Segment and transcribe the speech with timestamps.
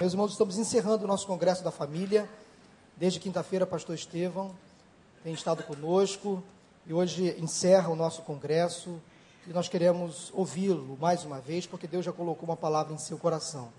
[0.00, 2.30] Meus irmãos, estamos encerrando o nosso Congresso da Família.
[2.96, 4.54] Desde quinta-feira, pastor Estevão
[5.24, 6.40] tem estado conosco
[6.86, 9.00] e hoje encerra o nosso Congresso
[9.44, 13.18] e nós queremos ouvi-lo mais uma vez, porque Deus já colocou uma palavra em seu
[13.18, 13.70] coração.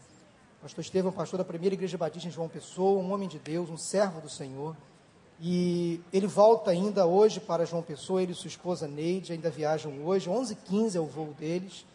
[0.61, 3.77] Pastor Estevão, pastor da primeira igreja batista em João Pessoa, um homem de Deus, um
[3.77, 4.75] servo do Senhor.
[5.39, 9.93] E ele volta ainda hoje para João Pessoa, ele e sua esposa Neide ainda viajam
[10.04, 11.86] hoje, 11h15 é o voo deles.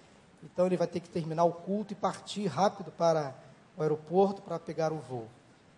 [0.43, 3.44] Então ele vai ter que terminar o culto e partir rápido para
[3.77, 5.29] o aeroporto para pegar o voo.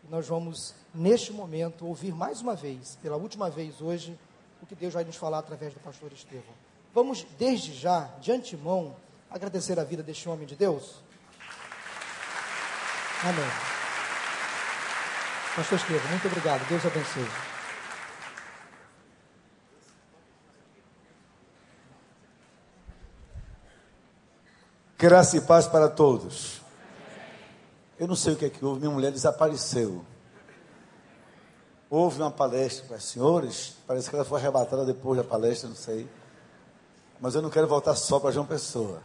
[0.04, 4.18] E nós vamos, neste momento, ouvir mais uma vez, pela última vez hoje,
[4.62, 6.54] o que Deus vai nos falar através do pastor Estevão.
[6.94, 8.96] Vamos, desde já, de antemão,
[9.30, 10.96] agradecer a vida deste homem de Deus?
[13.22, 13.50] Amém.
[15.54, 16.66] Pastor Estevão, muito obrigado.
[16.68, 17.28] Deus abençoe.
[24.98, 26.65] Graça e paz para todos.
[27.98, 30.04] Eu não sei o que é que houve, minha mulher desapareceu.
[31.88, 35.76] Houve uma palestra para as senhores, parece que ela foi arrebatada depois da palestra, não
[35.76, 36.06] sei.
[37.18, 39.00] Mas eu não quero voltar só para João Pessoa.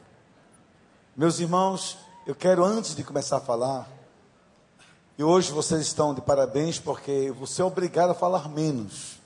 [1.16, 3.88] Meus irmãos, eu quero antes de começar a falar,
[5.18, 9.20] e hoje vocês estão de parabéns porque você é obrigado a falar menos.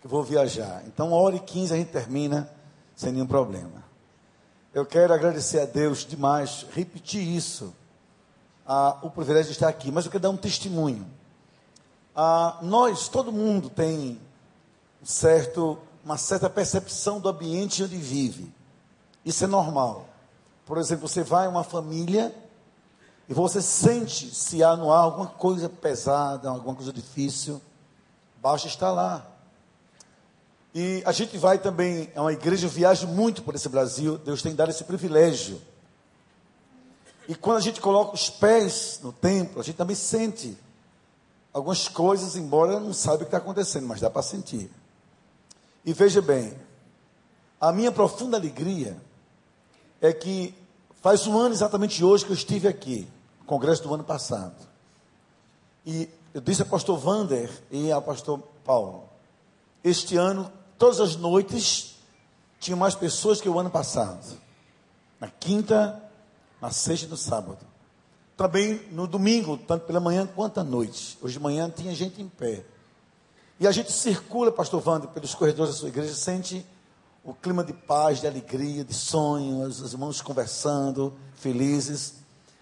[0.00, 0.84] Que vou viajar.
[0.86, 2.48] Então, uma hora e quinze a gente termina
[2.94, 3.82] sem nenhum problema.
[4.72, 7.74] Eu quero agradecer a Deus demais, repetir isso
[8.72, 11.04] ah, o privilégio de estar aqui, mas eu quero dar um testemunho.
[12.14, 14.20] Ah, nós, todo mundo tem
[15.02, 18.54] um certo, uma certa percepção do ambiente onde vive.
[19.24, 20.06] Isso é normal.
[20.64, 22.32] Por exemplo, você vai a uma família
[23.28, 27.60] e você sente se há no ar alguma coisa pesada, alguma coisa difícil,
[28.40, 29.26] basta estar lá.
[30.72, 34.54] E a gente vai também a uma igreja, viaja muito por esse Brasil, Deus tem
[34.54, 35.60] dado esse privilégio
[37.30, 40.58] e quando a gente coloca os pés no templo, a gente também sente
[41.52, 44.68] algumas coisas, embora não saiba o que está acontecendo, mas dá para sentir.
[45.84, 46.58] E veja bem,
[47.60, 49.00] a minha profunda alegria
[50.00, 50.52] é que
[51.00, 53.06] faz um ano exatamente hoje que eu estive aqui,
[53.38, 54.66] no congresso do ano passado.
[55.86, 59.08] E eu disse ao pastor Vander e ao pastor Paulo,
[59.84, 61.94] este ano, todas as noites,
[62.58, 64.36] tinha mais pessoas que o ano passado.
[65.20, 66.09] Na quinta,
[66.60, 67.58] na sexta e no sábado.
[68.36, 71.18] Também no domingo, tanto pela manhã quanto à noite.
[71.20, 72.64] Hoje de manhã tinha gente em pé.
[73.58, 76.64] E a gente circula, pastor Wander, pelos corredores da sua igreja, sente
[77.22, 82.14] o clima de paz, de alegria, de sonho, os irmãos conversando, felizes,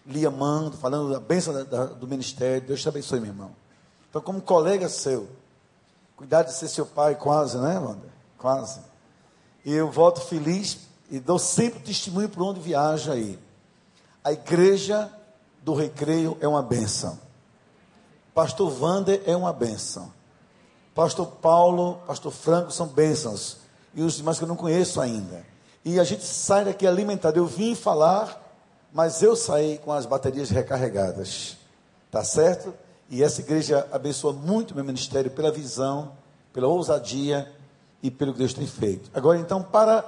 [0.04, 2.66] lhe amando, falando da bênção da, da, do ministério.
[2.66, 3.50] Deus te abençoe, meu irmão.
[4.10, 5.28] Então, como colega seu,
[6.16, 8.10] cuidado de ser seu pai, quase, né, Wander?
[8.36, 8.80] Quase.
[9.64, 10.78] E eu volto feliz
[11.10, 13.38] e dou sempre testemunho por onde viaja aí.
[14.28, 15.10] A igreja
[15.62, 17.18] do recreio é uma benção.
[18.34, 20.12] Pastor Vander é uma benção.
[20.94, 23.56] Pastor Paulo, Pastor Franco são bênçãos.
[23.94, 25.46] E os demais que eu não conheço ainda.
[25.82, 27.38] E a gente sai daqui alimentado.
[27.38, 28.54] Eu vim falar,
[28.92, 31.56] mas eu saí com as baterias recarregadas.
[32.10, 32.74] Tá certo?
[33.08, 36.12] E essa igreja abençoa muito meu ministério pela visão,
[36.52, 37.50] pela ousadia
[38.02, 39.10] e pelo que Deus tem feito.
[39.14, 40.04] Agora, então, para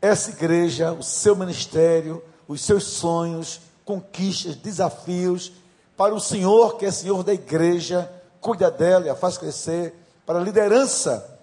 [0.00, 5.52] essa igreja, o seu ministério, os seus sonhos, conquistas, desafios,
[5.96, 9.94] para o Senhor, que é Senhor da igreja, cuida dela e a faz crescer,
[10.26, 11.38] para a liderança,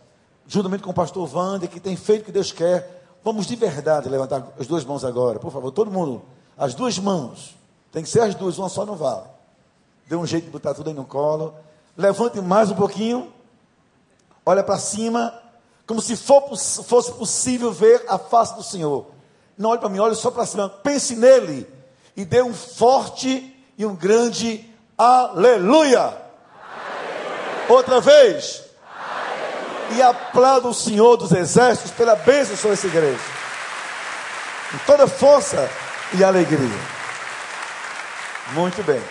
[0.46, 3.06] juntamente com o pastor Wander, que tem feito o que Deus quer.
[3.24, 6.24] Vamos de verdade levantar as duas mãos agora, por favor, todo mundo,
[6.58, 7.56] as duas mãos,
[7.90, 9.28] tem que ser as duas, uma só não vale.
[10.10, 11.54] Dê um jeito de botar tudo aí no colo.
[11.96, 13.32] Levante mais um pouquinho,
[14.46, 15.34] olha para cima,
[15.86, 19.16] como se for, fosse possível ver a face do Senhor.
[19.58, 20.70] Não olhe para mim, olhe só para cima.
[20.70, 21.68] Pense nele
[22.16, 24.64] e dê um forte e um grande
[24.98, 26.00] aleluia.
[26.00, 26.18] aleluia.
[27.68, 28.64] Outra vez.
[28.94, 29.98] Aleluia.
[29.98, 33.20] E aplauda o Senhor dos Exércitos pela bênção sobre essa igreja.
[34.72, 35.70] Com toda força
[36.14, 36.98] e alegria.
[38.54, 39.02] Muito bem.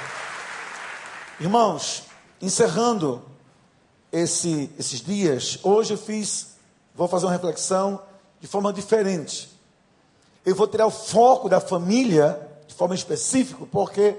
[1.41, 2.05] Irmãos,
[2.41, 3.23] encerrando
[4.13, 6.57] esse, esses dias, hoje eu fiz,
[6.95, 8.01] vou fazer uma reflexão
[8.41, 9.56] de forma diferente
[10.47, 14.17] eu vou tirar o foco da família de forma específica, porque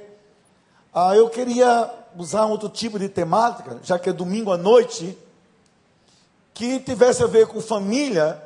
[0.93, 5.17] ah, eu queria usar um outro tipo de temática, já que é domingo à noite,
[6.53, 8.43] que tivesse a ver com família,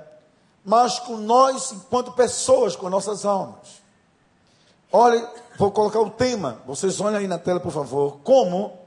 [0.64, 3.82] mas com nós enquanto pessoas, com nossas almas.
[4.92, 5.28] Olha,
[5.58, 8.20] vou colocar o tema, vocês olhem aí na tela, por favor.
[8.24, 8.78] Como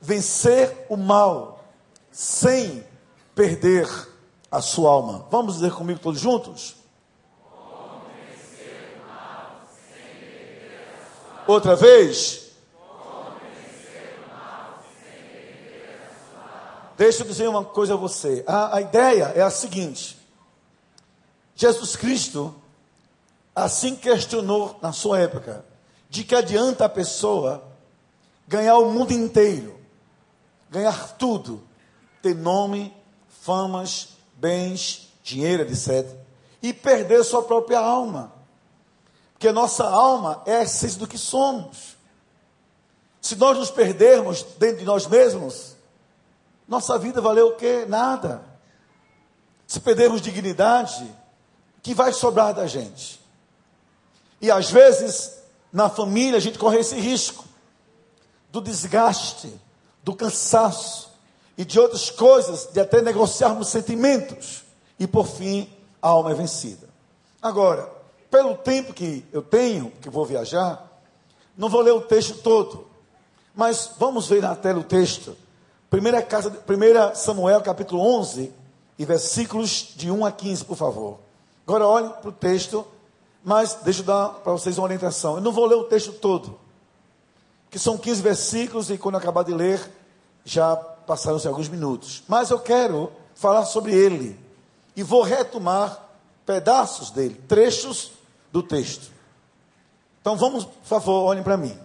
[0.00, 1.62] vencer o mal
[2.10, 2.82] sem
[3.34, 3.86] perder
[4.50, 5.26] a sua alma.
[5.30, 6.79] Vamos dizer comigo todos juntos?
[11.50, 12.52] Outra vez.
[16.96, 18.44] Deixa eu dizer uma coisa a você.
[18.46, 20.16] A, a ideia é a seguinte:
[21.56, 22.54] Jesus Cristo
[23.52, 25.64] assim questionou na sua época
[26.08, 27.64] de que adianta a pessoa
[28.46, 29.76] ganhar o mundo inteiro,
[30.70, 31.60] ganhar tudo,
[32.22, 32.94] ter nome,
[33.42, 36.06] famas, bens, dinheiro, etc.,
[36.62, 38.39] e perder sua própria alma.
[39.40, 41.96] Porque nossa alma é a essência do que somos.
[43.22, 45.76] Se nós nos perdermos dentro de nós mesmos,
[46.68, 47.86] nossa vida valeu o quê?
[47.88, 48.42] Nada.
[49.66, 51.04] Se perdermos dignidade,
[51.78, 53.18] o que vai sobrar da gente?
[54.42, 55.38] E às vezes,
[55.72, 57.46] na família, a gente corre esse risco
[58.52, 59.58] do desgaste,
[60.04, 61.12] do cansaço
[61.56, 64.64] e de outras coisas, de até negociarmos sentimentos.
[64.98, 65.66] E por fim,
[66.02, 66.90] a alma é vencida.
[67.40, 67.99] Agora,
[68.30, 70.86] pelo tempo que eu tenho, que vou viajar,
[71.56, 72.86] não vou ler o texto todo,
[73.54, 75.36] mas vamos ver na tela o texto.
[75.90, 78.52] Primeira, casa, primeira Samuel, capítulo 11,
[78.98, 81.18] e versículos de 1 a 15, por favor.
[81.66, 82.86] Agora olhem para o texto,
[83.42, 85.36] mas deixa eu dar para vocês uma orientação.
[85.36, 86.58] Eu não vou ler o texto todo,
[87.70, 89.80] que são 15 versículos, e quando eu acabar de ler,
[90.44, 92.22] já passaram-se alguns minutos.
[92.28, 94.38] Mas eu quero falar sobre ele,
[94.94, 96.08] e vou retomar
[96.46, 98.12] pedaços dele, trechos
[98.52, 99.10] do texto.
[100.20, 101.76] Então vamos, por favor, olhem para mim,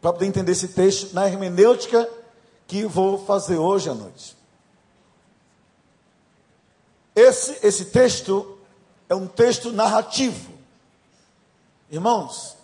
[0.00, 2.08] para poder entender esse texto na hermenêutica
[2.66, 4.36] que vou fazer hoje à noite.
[7.14, 8.58] Esse, esse texto
[9.08, 10.52] é um texto narrativo.
[11.90, 12.56] Irmãos,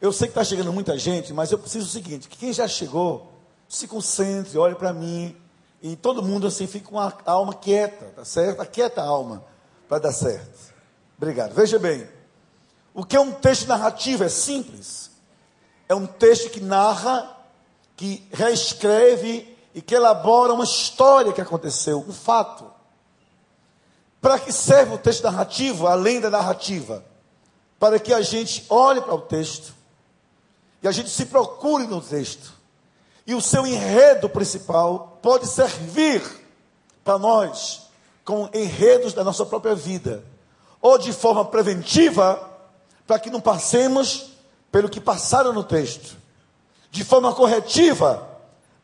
[0.00, 2.66] eu sei que está chegando muita gente, mas eu preciso o seguinte: que quem já
[2.68, 3.32] chegou,
[3.68, 5.34] se concentre, olhe para mim,
[5.80, 8.60] e todo mundo assim fica com a alma quieta, tá certo?
[8.60, 9.44] Aquieta a alma
[9.88, 10.74] para dar certo.
[11.16, 11.54] Obrigado.
[11.54, 12.06] Veja bem,
[12.96, 14.24] o que é um texto narrativo?
[14.24, 15.10] É simples.
[15.86, 17.30] É um texto que narra,
[17.94, 22.72] que reescreve e que elabora uma história que aconteceu, um fato.
[24.18, 27.04] Para que serve o texto narrativo, além da narrativa?
[27.78, 29.74] Para que a gente olhe para o texto
[30.82, 32.54] e a gente se procure no texto.
[33.26, 36.22] E o seu enredo principal pode servir
[37.04, 37.90] para nós
[38.24, 40.24] com enredos da nossa própria vida,
[40.80, 42.55] ou de forma preventiva,
[43.06, 44.32] para que não passemos
[44.70, 46.16] pelo que passaram no texto,
[46.90, 48.28] de forma corretiva,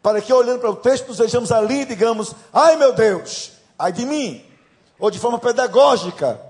[0.02, 3.92] para que olhando para o texto nos vejamos ali e digamos: ai meu Deus, ai
[3.92, 4.44] de mim,
[4.98, 6.40] ou de forma pedagógica,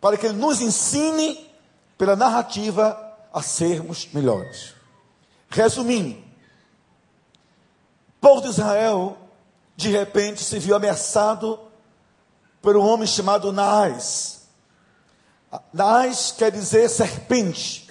[0.00, 1.50] para que ele nos ensine
[1.96, 2.98] pela narrativa
[3.32, 4.74] a sermos melhores.
[5.48, 9.16] Resumindo, o povo de Israel
[9.76, 11.58] de repente se viu ameaçado
[12.60, 14.41] por um homem chamado Naás.
[15.72, 17.88] Naás quer dizer serpente,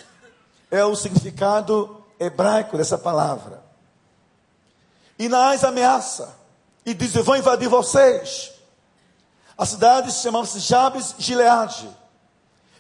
[0.70, 3.62] é o significado hebraico dessa palavra.
[5.20, 6.36] E Naás ameaça
[6.86, 8.52] e diz: Eu vou invadir vocês.
[9.58, 11.88] A cidade chamava-se Jabes Gileade.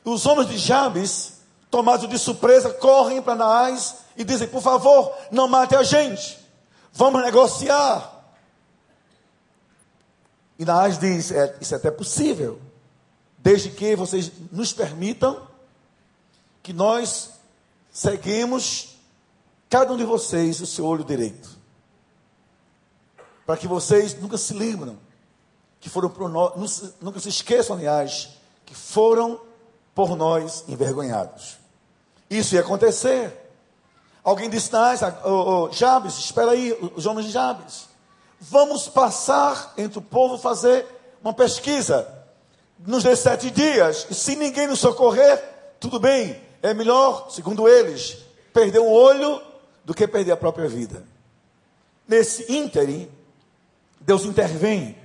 [0.03, 1.33] E os homens de Jabes,
[1.69, 6.39] tomados de surpresa, correm para Naás e dizem: Por favor, não mate a gente.
[6.91, 8.11] Vamos negociar.
[10.57, 12.59] E Naás diz: é, Isso é até possível,
[13.41, 15.47] desde que vocês nos permitam
[16.61, 17.31] que nós
[17.91, 18.95] seguimos
[19.69, 21.49] cada um de vocês o seu olho direito.
[23.45, 24.97] Para que vocês nunca se lembram
[25.79, 28.29] que foram por nós, nunca se esqueçam, aliás,
[28.65, 29.41] que foram
[29.95, 31.57] por nós envergonhados.
[32.29, 33.35] Isso ia acontecer.
[34.23, 35.29] Alguém disse, Naás, oh,
[35.65, 37.89] oh, Jabes, espera aí, os homens de Jabes.
[38.39, 40.85] Vamos passar entre o povo fazer
[41.23, 42.20] uma pesquisa
[42.85, 44.07] nos sete dias.
[44.09, 45.43] E se ninguém nos socorrer,
[45.79, 46.41] tudo bem.
[46.61, 48.17] É melhor, segundo eles,
[48.53, 49.41] perder um olho
[49.83, 51.03] do que perder a própria vida.
[52.07, 53.09] Nesse ínterim,
[53.99, 54.95] Deus intervém.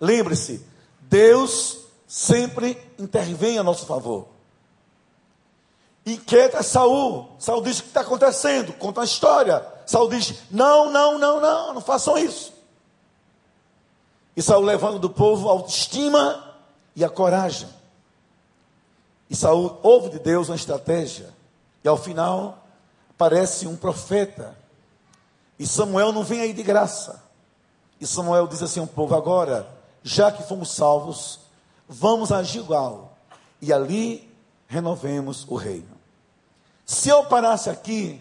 [0.00, 0.64] Lembre-se,
[1.00, 4.28] Deus sempre intervém a nosso favor.
[6.04, 7.28] Inquieta Saul.
[7.38, 9.64] Saul diz o que está acontecendo, conta a história.
[9.86, 12.52] Saul diz: não, não, não, não, não façam isso.
[14.36, 16.51] E Saul levando do povo a autoestima
[16.94, 17.68] e a coragem.
[19.28, 21.30] E Saul ouve de Deus uma estratégia.
[21.82, 22.66] E ao final
[23.10, 24.56] aparece um profeta.
[25.58, 27.22] E Samuel não vem aí de graça.
[28.00, 29.66] E Samuel diz assim ao povo: agora,
[30.02, 31.40] já que fomos salvos,
[31.88, 33.16] vamos a Gilgal.
[33.60, 34.28] E ali
[34.66, 35.92] renovemos o reino.
[36.84, 38.20] Se eu parasse aqui,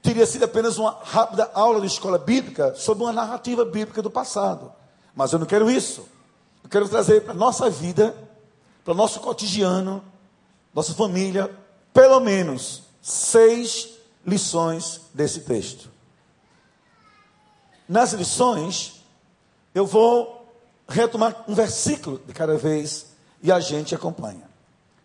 [0.00, 4.72] teria sido apenas uma rápida aula de escola bíblica sobre uma narrativa bíblica do passado.
[5.14, 6.06] Mas eu não quero isso.
[6.72, 8.16] Quero trazer para a nossa vida,
[8.82, 10.02] para o nosso cotidiano,
[10.74, 11.54] nossa família,
[11.92, 13.90] pelo menos seis
[14.26, 15.90] lições desse texto.
[17.86, 19.04] Nas lições,
[19.74, 20.50] eu vou
[20.88, 23.08] retomar um versículo de cada vez
[23.42, 24.48] e a gente acompanha.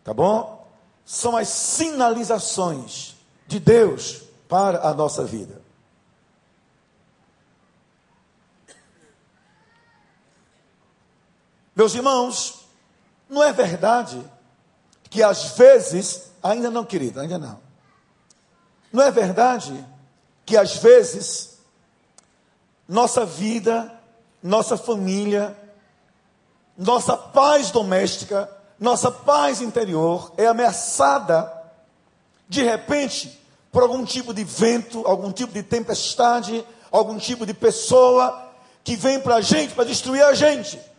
[0.05, 0.65] Tá bom?
[1.05, 5.66] São as sinalizações de Deus para a nossa vida.
[11.77, 12.65] Meus irmãos,
[13.29, 14.19] não é verdade
[15.11, 17.59] que às vezes, ainda não, querido, ainda não.
[18.91, 19.85] Não é verdade
[20.43, 21.59] que às vezes
[22.89, 23.93] nossa vida,
[24.41, 25.55] nossa família,
[26.75, 31.53] nossa paz doméstica, nossa paz interior é ameaçada
[32.49, 33.39] de repente
[33.71, 38.51] por algum tipo de vento, algum tipo de tempestade, algum tipo de pessoa
[38.83, 40.96] que vem para a gente para destruir a gente.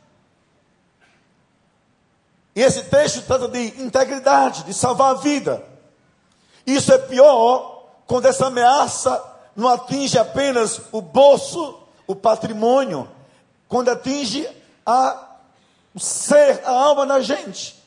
[2.58, 5.62] E esse texto trata de integridade, de salvar a vida.
[6.66, 9.24] Isso é pior quando essa ameaça
[9.54, 13.08] não atinge apenas o bolso, o patrimônio,
[13.68, 14.44] quando atinge
[14.84, 15.36] a,
[15.94, 17.80] o ser, a alma da gente,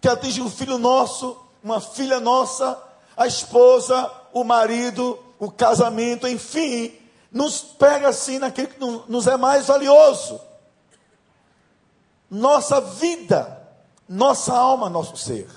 [0.00, 2.76] que atinge um filho nosso, uma filha nossa,
[3.16, 6.92] a esposa, o marido, o casamento, enfim,
[7.30, 10.40] nos pega assim naquilo que nos é mais valioso.
[12.28, 13.65] Nossa vida
[14.08, 15.48] nossa alma, nosso ser.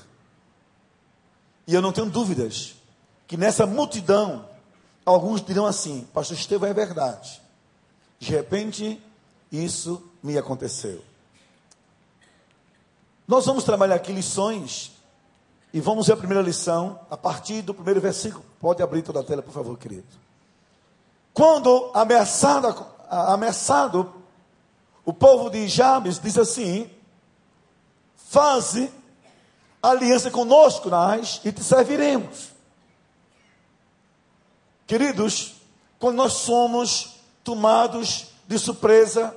[1.68, 2.76] E eu não tenho dúvidas
[3.28, 4.46] que nessa multidão,
[5.06, 7.42] alguns dirão assim: Pastor Estevão, é verdade.
[8.18, 9.02] De repente,
[9.52, 11.04] isso me aconteceu.
[13.28, 14.92] Nós vamos trabalhar aqui lições
[15.72, 18.44] e vamos ver a primeira lição a partir do primeiro versículo.
[18.60, 20.08] Pode abrir toda a tela, por favor, querido.
[21.34, 24.12] Quando ameaçado, ameaçado
[25.06, 26.90] o povo de Jabes diz assim:
[28.30, 28.94] Faze
[29.82, 32.50] aliança conosco, nós, e te serviremos.
[34.86, 35.56] Queridos,
[35.98, 39.36] quando nós somos tomados de surpresa,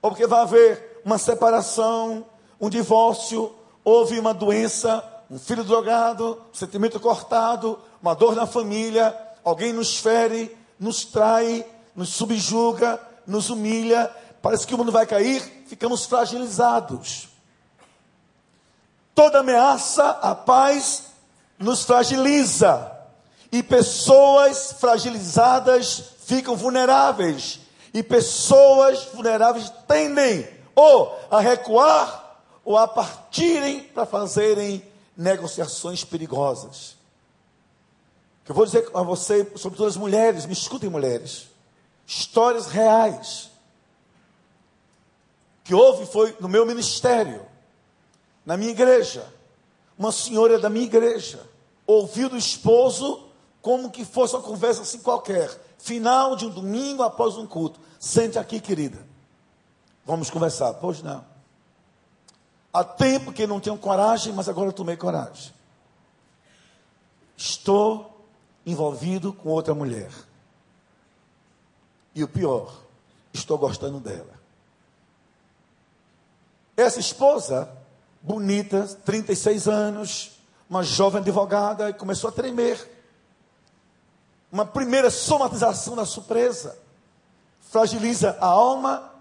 [0.00, 2.24] ou porque vai haver uma separação,
[2.58, 9.14] um divórcio, houve uma doença, um filho drogado, um sentimento cortado, uma dor na família,
[9.44, 14.10] alguém nos fere, nos trai, nos subjuga, nos humilha,
[14.40, 17.31] parece que o mundo vai cair, ficamos fragilizados.
[19.14, 21.04] Toda ameaça à paz
[21.58, 22.90] nos fragiliza.
[23.50, 27.60] E pessoas fragilizadas ficam vulneráveis.
[27.92, 34.82] E pessoas vulneráveis tendem ou a recuar ou a partirem para fazerem
[35.16, 36.96] negociações perigosas.
[38.48, 41.48] Eu vou dizer a você, sobretudo as mulheres, me escutem mulheres,
[42.06, 43.50] histórias reais
[45.64, 47.46] que houve foi no meu ministério
[48.44, 49.26] na minha igreja.
[49.98, 51.46] Uma senhora da minha igreja
[51.86, 53.28] ouviu do esposo
[53.60, 55.48] como que fosse uma conversa assim qualquer.
[55.78, 57.80] Final de um domingo após um culto.
[57.98, 58.98] Sente aqui, querida.
[60.04, 60.74] Vamos conversar.
[60.74, 61.24] Pois não.
[62.72, 65.52] Há tempo que não tenho coragem, mas agora eu tomei coragem.
[67.36, 68.24] Estou
[68.64, 70.10] envolvido com outra mulher.
[72.14, 72.72] E o pior,
[73.32, 74.40] estou gostando dela.
[76.76, 77.70] Essa esposa
[78.22, 80.32] bonita, 36 anos,
[80.70, 82.88] uma jovem advogada, e começou a tremer.
[84.50, 86.78] Uma primeira somatização da surpresa.
[87.60, 89.12] Fragiliza a alma,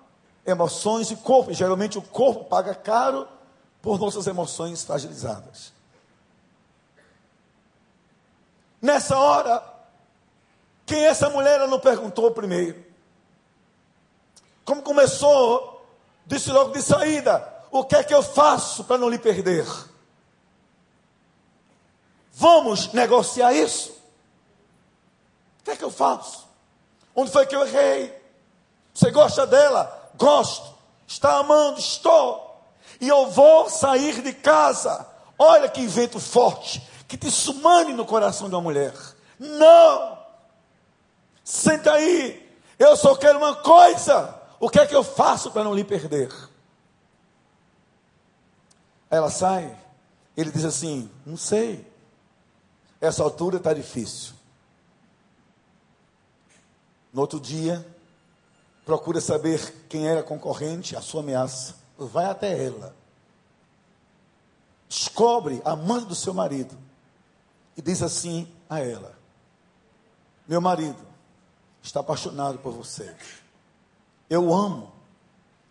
[0.46, 1.53] emoções e corpo.
[1.53, 3.27] Geralmente o corpo paga caro
[3.81, 5.74] por nossas emoções fragilizadas.
[8.81, 9.63] Nessa hora,
[10.86, 12.84] quem é essa mulher ela não perguntou primeiro.
[14.65, 15.86] Como começou,
[16.25, 19.66] disse logo de saída: o que é que eu faço para não lhe perder?
[22.34, 23.92] Vamos negociar isso?
[25.60, 26.48] O que é que eu faço?
[27.16, 28.20] Onde foi que eu errei?
[28.94, 30.12] Você gosta dela?
[30.16, 30.75] Gosto.
[31.08, 31.80] Está amando?
[31.80, 32.62] Estou.
[33.00, 35.08] E eu vou sair de casa.
[35.38, 38.94] Olha que vento forte que te sumane no coração de uma mulher.
[39.40, 40.18] Não!
[41.44, 42.50] Senta aí.
[42.78, 44.36] Eu só quero uma coisa.
[44.60, 46.32] O que é que eu faço para não lhe perder?
[49.12, 49.77] Ela sai,
[50.38, 51.86] ele diz assim: Não sei,
[53.01, 54.34] essa altura está difícil.
[57.12, 57.86] No outro dia,
[58.86, 61.75] procura saber quem era a concorrente, a sua ameaça.
[61.98, 62.96] Vai até ela.
[64.88, 66.77] Descobre a mãe do seu marido.
[67.75, 69.13] E diz assim a ela:
[70.48, 71.06] Meu marido
[71.84, 73.13] está apaixonado por você.
[74.30, 74.89] Eu amo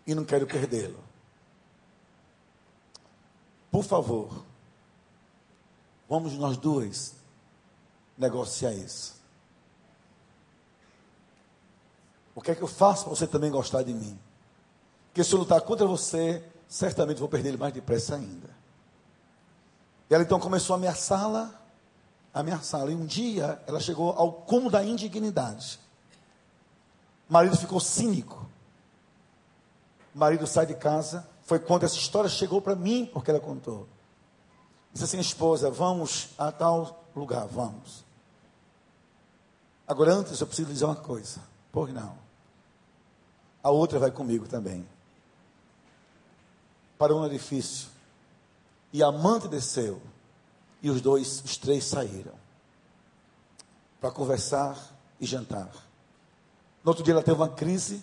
[0.05, 1.10] e não quero perdê-lo.
[3.71, 4.43] Por favor,
[6.09, 7.15] vamos nós duas
[8.17, 9.19] negociar isso.
[12.35, 14.19] O que é que eu faço para você também gostar de mim?
[15.13, 18.49] que se eu lutar contra você, certamente vou perder ele mais depressa ainda.
[20.09, 21.53] E ela então começou a ameaçá-la,
[22.33, 22.91] ameaçá-la.
[22.91, 25.79] E um dia ela chegou ao cúmulo da indignidade.
[27.29, 28.49] O marido ficou cínico.
[30.13, 31.27] O marido sai de casa.
[31.51, 33.85] Foi quando essa história chegou para mim, porque ela contou.
[34.93, 38.05] Disse assim, esposa, vamos a tal lugar, vamos.
[39.85, 41.41] Agora, antes eu preciso dizer uma coisa.
[41.69, 42.17] Por não.
[43.61, 44.87] A outra vai comigo também.
[46.97, 47.89] Para um edifício.
[48.93, 50.01] E a amante desceu.
[50.81, 52.35] E os dois, os três saíram.
[53.99, 54.77] Para conversar
[55.19, 55.69] e jantar.
[56.81, 58.01] No outro dia ela teve uma crise.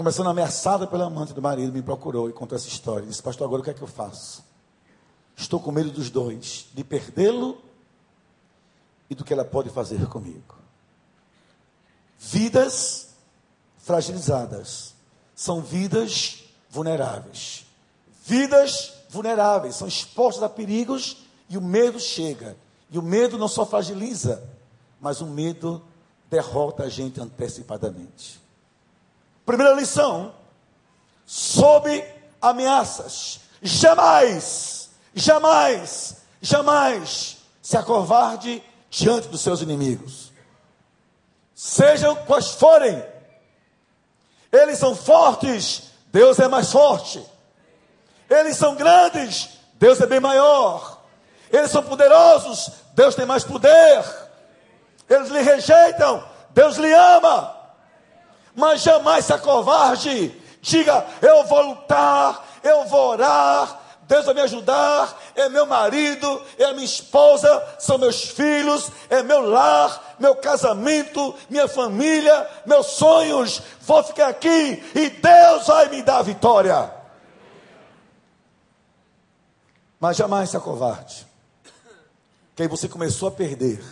[0.00, 3.06] Começando ameaçada pela amante do marido, me procurou e contou essa história.
[3.06, 4.42] Disse, pastor, agora o que é que eu faço?
[5.36, 7.60] Estou com medo dos dois, de perdê-lo
[9.10, 10.56] e do que ela pode fazer comigo.
[12.18, 13.08] Vidas
[13.76, 14.94] fragilizadas
[15.34, 17.66] são vidas vulneráveis.
[18.24, 22.56] Vidas vulneráveis são expostas a perigos e o medo chega.
[22.90, 24.42] E o medo não só fragiliza,
[24.98, 25.82] mas o medo
[26.30, 28.40] derrota a gente antecipadamente.
[29.50, 30.32] Primeira lição:
[31.26, 32.04] sob
[32.40, 40.30] ameaças, jamais, jamais, jamais se acovarde diante dos seus inimigos.
[41.52, 43.04] Sejam quais forem,
[44.52, 47.20] eles são fortes, Deus é mais forte.
[48.30, 51.02] Eles são grandes, Deus é bem maior.
[51.50, 54.04] Eles são poderosos, Deus tem mais poder.
[55.08, 57.59] Eles lhe rejeitam, Deus lhe ama.
[58.60, 60.38] Mas jamais se acovarde.
[60.60, 66.70] Diga, eu vou lutar, eu vou orar, Deus vai me ajudar, é meu marido, é
[66.74, 73.62] minha esposa, são meus filhos, é meu lar, meu casamento, minha família, meus sonhos.
[73.80, 76.92] Vou ficar aqui e Deus vai me dar a vitória.
[79.98, 81.26] Mas jamais se acovarde.
[82.54, 83.82] Que aí você começou a perder.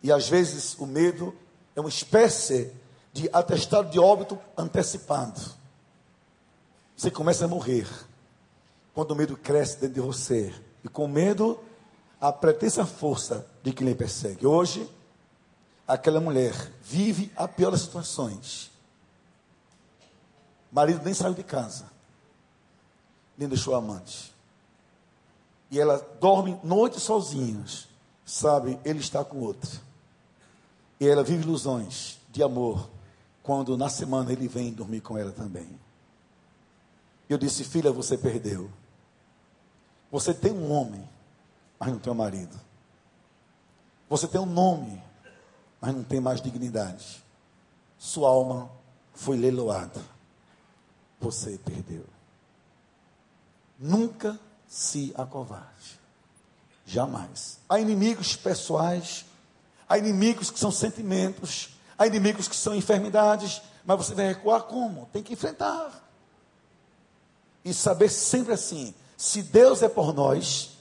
[0.00, 1.36] E às vezes o medo
[1.74, 2.72] é uma espécie
[3.12, 5.40] de atestado de óbito antecipado.
[6.96, 7.88] Você começa a morrer.
[8.94, 10.54] Quando o medo cresce dentro de você.
[10.84, 11.58] E com medo,
[12.20, 14.46] a pretensa força de quem lhe persegue.
[14.46, 14.88] Hoje,
[15.86, 18.70] aquela mulher vive a pior das situações.
[20.70, 21.86] Marido nem saiu de casa.
[23.36, 24.32] Nem deixou a amante.
[25.70, 27.88] E ela dorme noites sozinhas.
[28.24, 29.70] Sabe, ele está com outra.
[31.02, 32.88] E ela vive ilusões de amor.
[33.42, 35.68] Quando na semana ele vem dormir com ela também.
[37.28, 38.70] Eu disse, filha, você perdeu.
[40.12, 41.04] Você tem um homem,
[41.76, 42.56] mas não tem um marido.
[44.08, 45.02] Você tem um nome,
[45.80, 47.20] mas não tem mais dignidade.
[47.98, 48.70] Sua alma
[49.12, 50.00] foi leiloada.
[51.20, 52.04] Você perdeu.
[53.76, 54.38] Nunca
[54.68, 55.98] se acovarde.
[56.86, 57.58] Jamais.
[57.68, 59.24] Há inimigos pessoais,
[59.88, 65.08] há inimigos que são sentimentos, há inimigos que são enfermidades, mas você vai recuar como?
[65.12, 65.90] Tem que enfrentar.
[67.64, 70.78] E saber sempre assim: se Deus é por nós,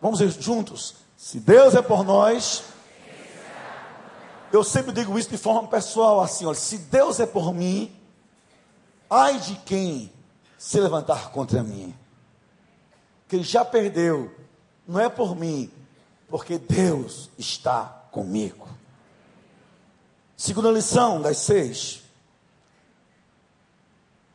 [0.00, 2.62] vamos dizer juntos: se Deus é por nós,
[4.52, 7.94] eu sempre digo isso de forma pessoal, assim: olha, se Deus é por mim,
[9.08, 10.12] ai de quem
[10.58, 11.94] se levantar contra mim.
[13.28, 14.34] Quem já perdeu,
[14.86, 15.70] não é por mim,
[16.30, 18.68] porque Deus está comigo.
[20.36, 22.00] Segunda lição das seis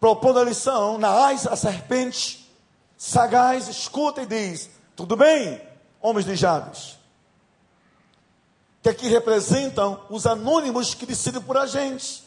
[0.06, 2.48] propondo a lição, Naás, a serpente,
[2.96, 5.60] sagaz, escuta e diz: Tudo bem,
[6.00, 7.00] homens de Jabes.
[8.84, 12.24] Que aqui representam os anônimos que decidem por a gente.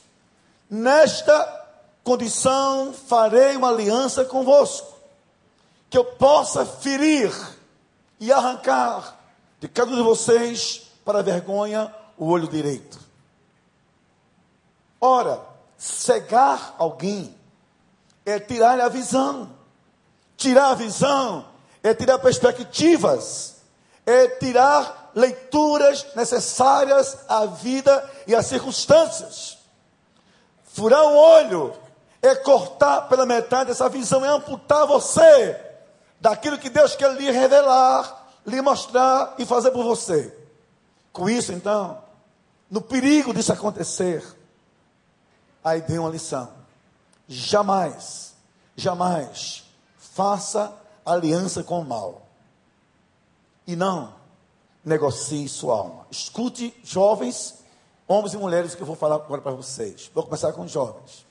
[0.68, 1.66] Nesta
[2.02, 4.98] condição farei uma aliança convosco,
[5.88, 7.32] que eu possa ferir
[8.18, 9.17] e arrancar
[9.60, 12.98] de cada um de vocês, para a vergonha, o olho direito.
[15.00, 15.40] Ora,
[15.76, 17.36] cegar alguém
[18.26, 19.50] é tirar a visão.
[20.36, 21.46] Tirar a visão
[21.82, 23.56] é tirar perspectivas,
[24.04, 29.58] é tirar leituras necessárias à vida e às circunstâncias.
[30.64, 31.74] Furar o olho
[32.22, 35.60] é cortar pela metade essa visão, é amputar você
[36.20, 38.17] daquilo que Deus quer lhe revelar,
[38.48, 40.36] lhe mostrar e fazer por você.
[41.12, 42.02] Com isso, então,
[42.70, 44.24] no perigo disso acontecer,
[45.62, 46.48] aí dei uma lição.
[47.26, 48.34] Jamais,
[48.76, 49.64] jamais
[49.98, 50.72] faça
[51.04, 52.26] aliança com o mal.
[53.66, 54.14] E não
[54.84, 56.06] negocie sua alma.
[56.10, 57.58] Escute, jovens,
[58.08, 60.10] Homens e mulheres que eu vou falar agora para vocês.
[60.14, 61.26] Vou começar com os jovens.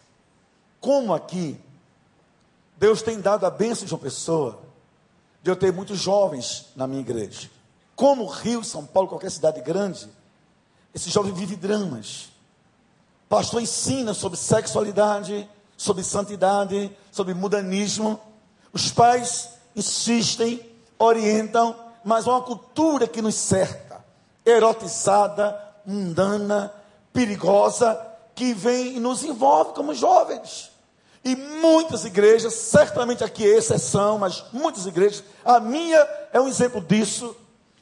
[0.80, 1.60] Como aqui,
[2.78, 4.60] Deus tem dado a bênção de uma pessoa,
[5.42, 7.50] de eu ter muitos jovens na minha igreja.
[7.96, 10.08] Como Rio, São Paulo, qualquer cidade grande,
[10.94, 12.30] esse jovem vive dramas.
[13.30, 18.20] Pastor ensina sobre sexualidade, sobre santidade, sobre mudanismo.
[18.72, 20.62] Os pais insistem,
[20.98, 24.04] orientam, mas há uma cultura que nos cerca,
[24.46, 26.74] erotizada, mundana,
[27.12, 28.00] perigosa,
[28.34, 30.72] que vem e nos envolve como jovens.
[31.28, 35.98] E muitas igrejas, certamente aqui é exceção, mas muitas igrejas, a minha
[36.32, 37.36] é um exemplo disso.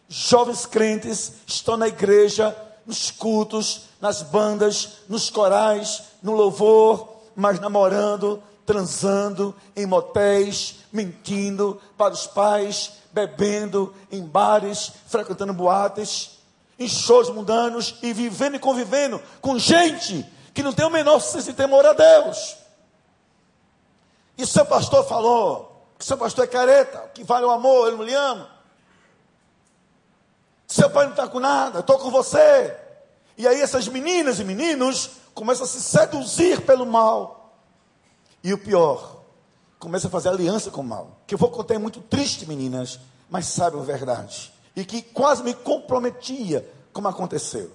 [0.09, 8.41] Jovens crentes estão na igreja, nos cultos, nas bandas, nos corais, no louvor, mas namorando,
[8.65, 16.31] transando em motéis, mentindo para os pais, bebendo em bares, frequentando boates,
[16.79, 21.51] em shows mundanos e vivendo e convivendo com gente que não tem o menor senso
[21.51, 22.64] de temor a Deus.
[24.37, 28.03] E seu pastor falou que seu pastor é careta, que vale o amor, ele não
[28.03, 28.49] lhe ama.
[30.67, 32.75] Seu pai não está com nada, estou com você.
[33.37, 37.53] E aí essas meninas e meninos começam a se seduzir pelo mal.
[38.43, 39.21] E o pior,
[39.79, 41.19] começa a fazer aliança com o mal.
[41.25, 44.53] Que eu vou contar é muito triste, meninas, mas sabe a verdade.
[44.75, 47.71] E que quase me comprometia, como aconteceu.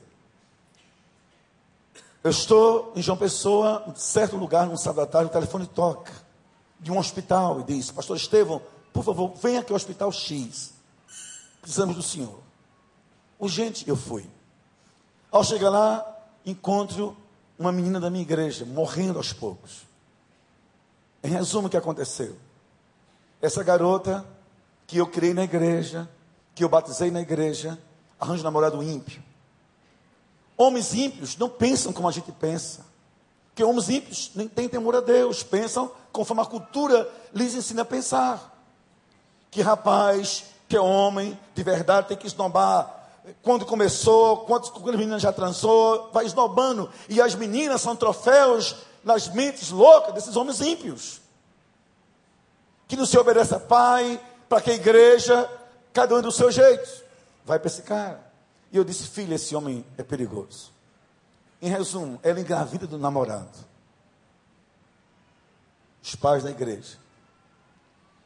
[2.23, 6.13] Eu estou em João Pessoa, em certo lugar, num sábado à tarde, o telefone toca
[6.81, 8.61] de um hospital e diz: Pastor Estevão,
[8.93, 10.73] por favor, venha aqui ao hospital X.
[11.61, 12.41] Precisamos do senhor.
[13.39, 14.29] Urgente, eu fui.
[15.31, 16.05] Ao chegar lá,
[16.45, 17.17] encontro
[17.59, 19.83] uma menina da minha igreja, morrendo aos poucos.
[21.23, 22.37] Em resumo, o que aconteceu?
[23.41, 24.27] Essa garota
[24.87, 26.09] que eu criei na igreja,
[26.55, 27.79] que eu batizei na igreja,
[28.19, 29.23] arranja namorado ímpio.
[30.57, 32.85] Homens ímpios não pensam como a gente pensa.
[33.51, 37.85] Porque homens ímpios nem têm temor a Deus, pensam conforme a cultura lhes ensina a
[37.85, 38.57] pensar.
[39.51, 43.01] Que rapaz, que homem, de verdade, tem que esnobar
[43.43, 46.91] quando começou, quantas meninas já transou, vai esnobando.
[47.09, 51.21] E as meninas são troféus nas mentes loucas desses homens ímpios.
[52.89, 55.49] Que não se obedece a pai, para que a igreja,
[55.93, 56.89] cada um do seu jeito.
[57.45, 58.21] Vai para esse cara.
[58.73, 60.71] E eu disse, filha, esse homem é perigoso.
[61.63, 63.59] Em resumo, ela engravida do namorado.
[66.03, 66.97] Os pais da igreja.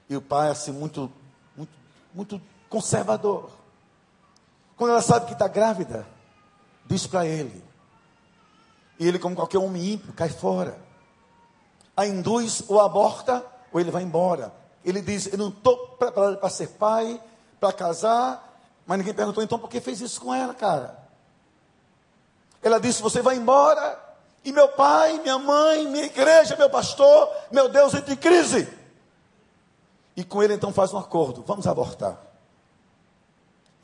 [0.08, 1.10] E o pai, assim, muito,
[1.56, 1.72] muito,
[2.14, 3.50] muito conservador.
[4.76, 6.06] Quando ela sabe que está grávida,
[6.86, 7.64] diz para ele.
[8.98, 10.78] E ele, como qualquer homem ímpio, cai fora.
[11.96, 14.52] A induz ou aborta, ou ele vai embora.
[14.84, 17.20] Ele diz: Eu não estou preparado para ser pai,
[17.58, 18.52] para casar.
[18.86, 21.03] Mas ninguém perguntou então por que fez isso com ela, cara.
[22.64, 24.02] Ela disse: Você vai embora.
[24.44, 28.68] E meu pai, minha mãe, minha igreja, meu pastor, meu Deus entra em crise.
[30.16, 32.18] E com ele então faz um acordo: Vamos abortar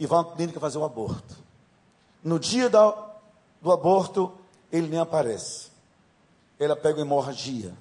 [0.01, 1.37] e vão à clínica fazer o aborto.
[2.25, 4.33] No dia do aborto,
[4.73, 5.69] ele nem aparece.
[6.59, 7.75] Ela pega uma hemorragia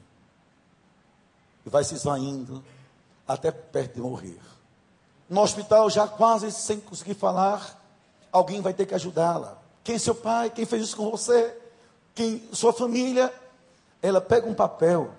[1.66, 2.62] e vai se esvaindo
[3.26, 4.40] até perto de morrer.
[5.30, 7.82] No hospital, já quase sem conseguir falar,
[8.32, 9.58] alguém vai ter que ajudá-la.
[9.90, 10.52] Quem é seu pai?
[10.52, 11.58] Quem fez isso com você?
[12.14, 12.48] Quem?
[12.54, 13.34] Sua família?
[14.04, 15.12] Ela pega um papel,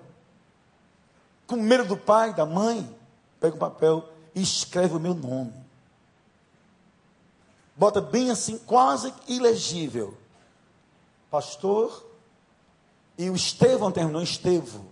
[1.45, 2.89] com medo do pai, da mãe,
[3.37, 5.61] pega um papel e escreve o meu nome
[7.81, 10.15] bota bem assim, quase ilegível.
[11.31, 12.05] Pastor,
[13.17, 14.85] e o Estevão terminou Estevo.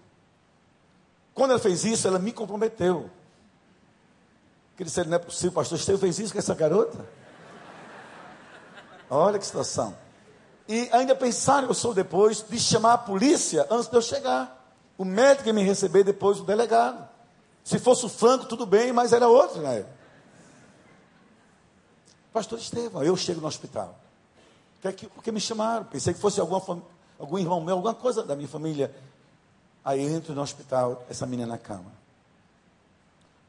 [1.36, 3.08] Quando ela fez isso, ela me comprometeu.
[4.76, 7.08] Que disse, não é possível, pastor Estevão fez isso com essa garota?
[9.10, 9.96] Olha que situação.
[10.68, 14.56] E ainda pensaram, eu sou depois, de chamar a polícia antes de eu chegar.
[14.98, 17.08] O médico ia me receber depois o delegado.
[17.64, 19.86] Se fosse o Franco, tudo bem, mas era outro, né?
[22.32, 23.98] Pastor Estevão, eu chego no hospital.
[24.82, 25.86] Porque me chamaram.
[25.86, 26.84] Pensei que fosse alguma,
[27.18, 28.96] algum irmão meu, alguma coisa da minha família.
[29.84, 31.92] Aí entro no hospital, essa menina na cama.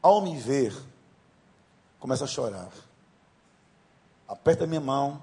[0.00, 0.74] Ao me ver,
[1.98, 2.70] começa a chorar.
[4.26, 5.22] Aperta minha mão,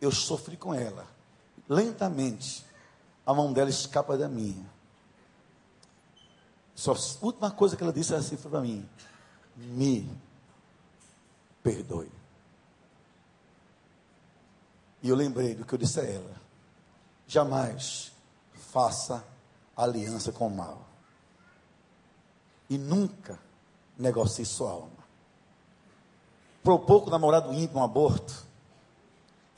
[0.00, 1.06] eu sofri com ela.
[1.68, 2.64] Lentamente,
[3.24, 4.64] a mão dela escapa da minha.
[6.74, 8.88] Só a última coisa que ela disse assim para mim:
[9.56, 10.10] me
[11.62, 12.10] perdoe.
[15.02, 16.40] E eu lembrei do que eu disse a ela:
[17.26, 18.12] jamais
[18.72, 19.24] faça
[19.76, 20.86] aliança com o mal.
[22.68, 23.38] E nunca
[23.98, 25.00] negocie sua alma.
[26.62, 28.49] Propor com o namorado ímpio um aborto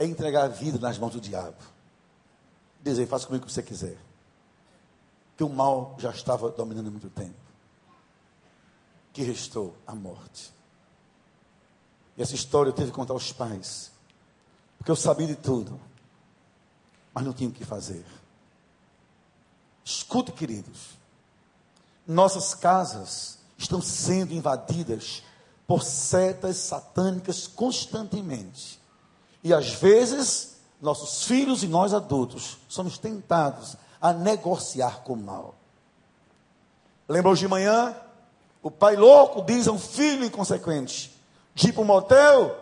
[0.03, 1.57] é entregar a vida nas mãos do diabo.
[2.81, 3.97] dizer: faça comigo o que você quiser.
[5.37, 7.41] Que o mal já estava dominando há muito tempo.
[9.13, 10.53] Que restou a morte.
[12.17, 13.93] E essa história eu tive que contar aos pais.
[14.77, 15.81] Porque eu sabia de tudo.
[17.15, 18.05] Mas não tinha o que fazer.
[19.85, 20.99] Escute, queridos.
[22.07, 25.23] Nossas casas estão sendo invadidas
[25.67, 28.82] por setas satânicas constantemente.
[29.43, 35.55] E às vezes, nossos filhos e nós adultos somos tentados a negociar com o mal.
[37.09, 37.95] Lembra hoje de manhã?
[38.63, 41.17] O pai louco diz a um filho inconsequente:
[41.55, 42.57] de para um motel,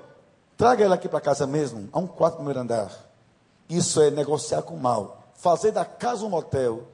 [0.57, 2.90] traga ela aqui para casa mesmo, a um quarto primeiro andar.
[3.69, 5.33] Isso é negociar com o mal.
[5.35, 6.88] Fazer da casa um motel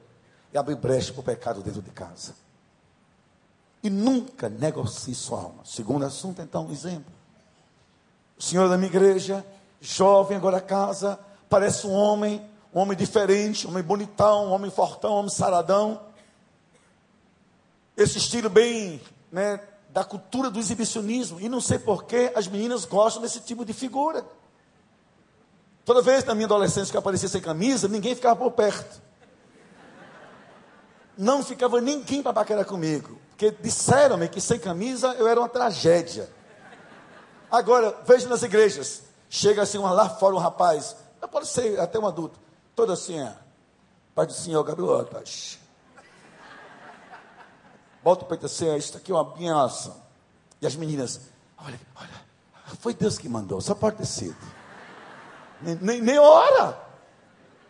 [0.53, 2.35] e abrir brecha para o pecado dentro de casa.
[3.83, 5.63] E nunca negocie sua alma.
[5.65, 7.11] Segundo assunto, então, exemplo.
[8.37, 9.45] O senhor da minha igreja,
[9.79, 15.11] jovem, agora casa, parece um homem, um homem diferente, um homem bonitão, um homem fortão,
[15.11, 16.01] um homem saradão.
[17.95, 19.59] Esse estilo bem, né,
[19.89, 21.39] da cultura do exibicionismo.
[21.39, 24.23] E não sei porquê as meninas gostam desse tipo de figura.
[25.83, 29.01] Toda vez na minha adolescência que eu aparecia sem camisa, ninguém ficava por perto.
[31.17, 33.19] Não ficava ninguém para paquerar comigo.
[33.29, 36.29] Porque disseram-me que sem camisa eu era uma tragédia.
[37.49, 39.06] Agora, veja nas igrejas.
[39.29, 40.95] Chega assim lá fora um rapaz,
[41.31, 42.39] pode ser até um adulto,
[42.75, 43.35] todo assim, é.
[44.15, 45.07] Pai do Senhor, Gabriel,
[48.03, 49.95] Bota o peito assim, isso aqui é uma benção.
[50.61, 51.21] E as meninas,
[51.57, 52.09] olha, olha,
[52.79, 54.35] foi Deus que mandou, só pode ter sido.
[55.61, 56.77] Nem, nem, nem hora.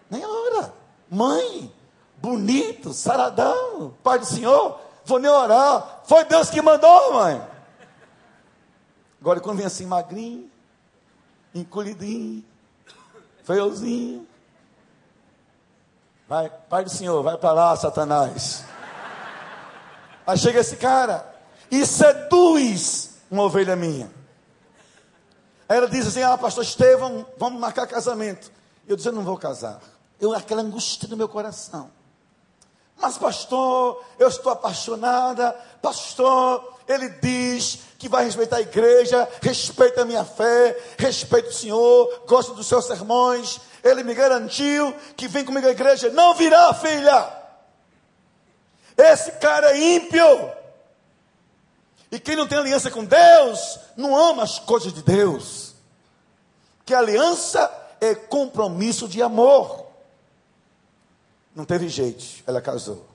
[0.09, 0.73] Nem hora.
[1.09, 1.73] Mãe,
[2.17, 6.01] bonito, saradão, pai do Senhor, vou nem orar.
[6.05, 7.41] Foi Deus que mandou, mãe.
[9.19, 10.49] Agora, quando vem assim, magrinho,
[11.53, 12.43] encolhidinho,
[13.43, 14.27] feiozinho.
[16.27, 18.65] Vai, pai do Senhor, vai para lá, Satanás.
[20.25, 21.25] Aí chega esse cara
[21.71, 24.11] e seduz uma ovelha minha.
[25.69, 28.51] Aí ela diz assim: Ah, pastor Estevão, vamos marcar casamento.
[28.87, 29.79] Eu disse: Eu não vou casar.
[30.19, 31.91] Eu, aquela angústia no meu coração.
[32.99, 35.53] Mas, pastor, eu estou apaixonada.
[35.81, 42.23] Pastor, ele diz que vai respeitar a igreja, respeita a minha fé, respeita o Senhor,
[42.27, 43.59] gosta dos seus sermões.
[43.83, 46.09] Ele me garantiu que vem comigo à igreja.
[46.09, 47.37] Não virá, filha.
[48.97, 50.51] Esse cara é ímpio.
[52.11, 55.73] E quem não tem aliança com Deus, não ama as coisas de Deus.
[56.85, 57.69] Que aliança
[57.99, 59.87] é compromisso de amor.
[61.53, 63.05] Não teve jeito, ela casou.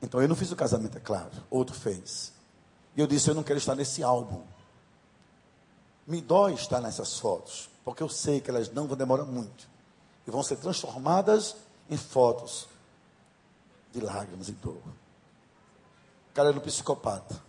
[0.00, 1.32] Então eu não fiz o casamento, é claro.
[1.50, 2.33] Outro fez.
[2.96, 4.42] E eu disse: Eu não quero estar nesse álbum.
[6.06, 9.68] Me dói estar nessas fotos, porque eu sei que elas não vão demorar muito.
[10.26, 11.56] E vão ser transformadas
[11.88, 12.68] em fotos
[13.92, 14.76] de lágrimas e dor.
[16.30, 17.40] O cara era um psicopata.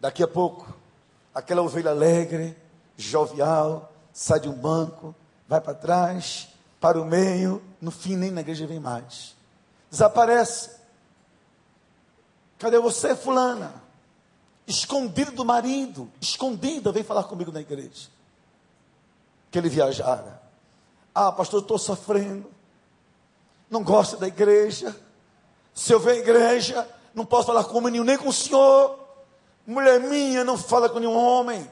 [0.00, 0.74] Daqui a pouco,
[1.34, 2.56] aquela ovelha alegre,
[2.96, 5.14] jovial, sai de um banco,
[5.46, 6.48] vai para trás,
[6.80, 9.36] para o meio, no fim nem na igreja vem mais.
[9.90, 10.70] Desaparece.
[12.58, 13.87] Cadê você, fulana?
[14.68, 18.08] Escondido do marido, escondida, vem falar comigo na igreja.
[19.50, 20.40] Que ele viajara.
[21.12, 22.58] Ah, pastor, estou sofrendo
[23.70, 24.94] não gosta da igreja.
[25.74, 28.98] Se eu ver a igreja, não posso falar com nenhum, nem com o senhor.
[29.66, 31.70] Mulher minha não fala com nenhum homem.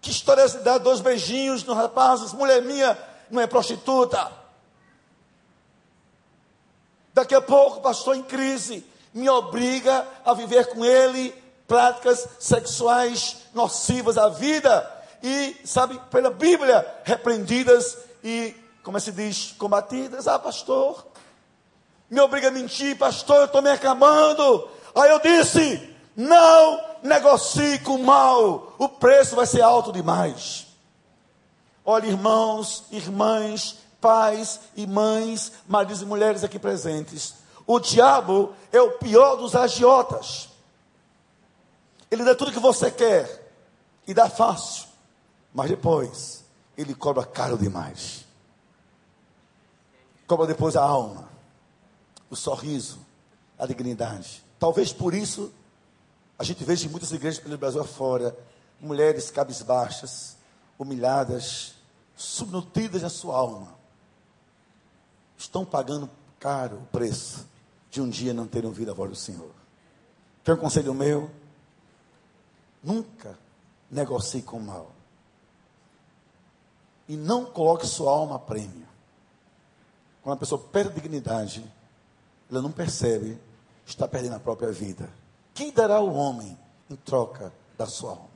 [0.00, 2.32] Que história é essa dar dois beijinhos nos rapazes?
[2.32, 2.96] Mulher minha
[3.30, 4.30] não é prostituta.
[7.12, 11.34] Daqui a pouco, pastor em crise, me obriga a viver com ele
[11.68, 14.90] práticas sexuais nocivas à vida
[15.22, 20.26] e, sabe, pela Bíblia, repreendidas e, como é se diz, combatidas.
[20.26, 21.06] Ah, pastor,
[22.10, 24.68] me obriga a mentir, pastor, eu estou me acabando.
[24.94, 30.66] Aí eu disse: não negocie com o mal, o preço vai ser alto demais.
[31.84, 37.34] Olha, irmãos, irmãs, pais e mães, maridos e mulheres aqui presentes.
[37.66, 40.48] O diabo é o pior dos agiotas.
[42.10, 43.52] Ele dá tudo que você quer
[44.06, 44.88] e dá fácil,
[45.52, 46.44] mas depois
[46.76, 48.24] ele cobra caro demais.
[50.26, 51.28] Cobra depois a alma
[52.30, 52.98] o sorriso,
[53.58, 54.44] a dignidade.
[54.58, 55.52] Talvez por isso
[56.38, 58.36] a gente veja em muitas igrejas pelo Brasil afora
[58.80, 60.36] mulheres cabisbaixas,
[60.78, 61.74] humilhadas,
[62.16, 63.74] subnutridas na sua alma.
[65.36, 67.46] Estão pagando caro o preço
[67.90, 69.50] de um dia não terem ouvido a voz do Senhor.
[70.44, 71.30] Quer um conselho meu?
[72.82, 73.38] Nunca
[73.90, 74.92] negocie com o mal.
[77.08, 78.86] E não coloque sua alma a prêmio.
[80.22, 81.64] quando a pessoa perde dignidade,
[82.50, 83.38] ela não percebe,
[83.86, 85.08] está perdendo a própria vida.
[85.54, 86.58] Quem dará o homem
[86.90, 88.28] em troca da sua alma?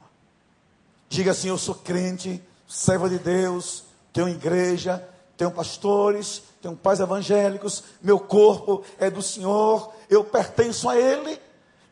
[1.08, 7.84] Diga assim: Eu sou crente, servo de Deus, tenho igreja, tenho pastores, tenho pais evangélicos,
[8.00, 11.40] meu corpo é do Senhor, eu pertenço a Ele,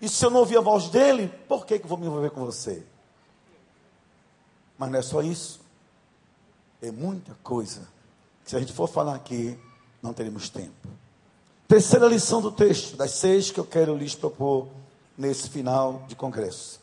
[0.01, 2.31] e se eu não ouvir a voz dele, por que, que eu vou me envolver
[2.31, 2.83] com você?
[4.79, 5.61] Mas não é só isso,
[6.81, 7.87] é muita coisa,
[8.43, 9.59] que se a gente for falar aqui,
[10.03, 10.89] não teremos tempo.
[11.69, 14.69] Terceira lição do texto, das seis que eu quero lhes propor
[15.17, 16.81] nesse final de congresso.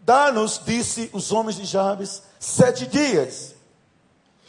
[0.00, 3.56] Dá-nos, disse os homens de Jabes, sete dias.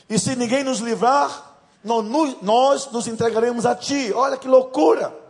[0.08, 4.14] E se ninguém nos livrar, nós nos entregaremos a ti.
[4.14, 5.27] Olha que loucura!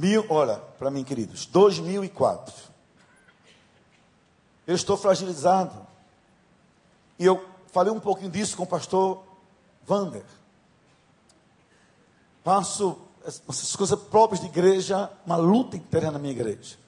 [0.00, 2.54] Mil, olha, para mim, queridos, 2004.
[4.66, 5.86] Eu estou fragilizado.
[7.18, 9.22] E eu falei um pouquinho disso com o pastor
[9.84, 10.24] Vander.
[12.42, 12.96] Passo
[13.46, 16.78] essas coisas próprias de igreja, uma luta interna na minha igreja.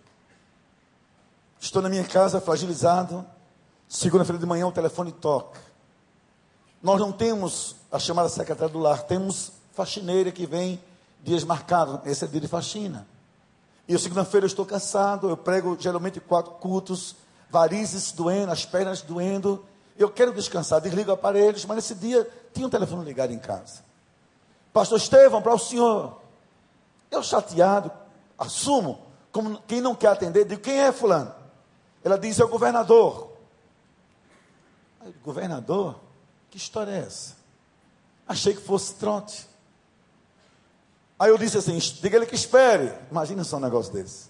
[1.61, 3.27] Estou na minha casa fragilizado.
[3.87, 5.61] Segunda-feira de manhã o telefone toca.
[6.83, 10.81] Nós não temos a chamada secretária do lar, temos faxineira que vem
[11.23, 12.01] dias marcados.
[12.05, 13.07] Esse é dia de faxina.
[13.89, 17.17] E segunda-feira eu estou cansado, eu prego geralmente quatro cultos,
[17.51, 19.65] varizes doendo, as pernas doendo.
[19.99, 23.83] Eu quero descansar, desligo aparelhos, mas nesse dia tinha um telefone ligado em casa.
[24.73, 26.21] Pastor Estevão, para o senhor.
[27.11, 27.91] Eu chateado,
[28.39, 31.35] assumo, como quem não quer atender, digo, quem é fulano?
[32.03, 33.33] Ela diz, é o governador.
[35.01, 35.97] Aí, governador?
[36.51, 37.37] Que história é essa?
[38.27, 39.47] Achei que fosse trote.
[41.23, 42.93] Aí eu disse assim, diga ele que espere.
[43.09, 44.29] Imagina só um negócio desse.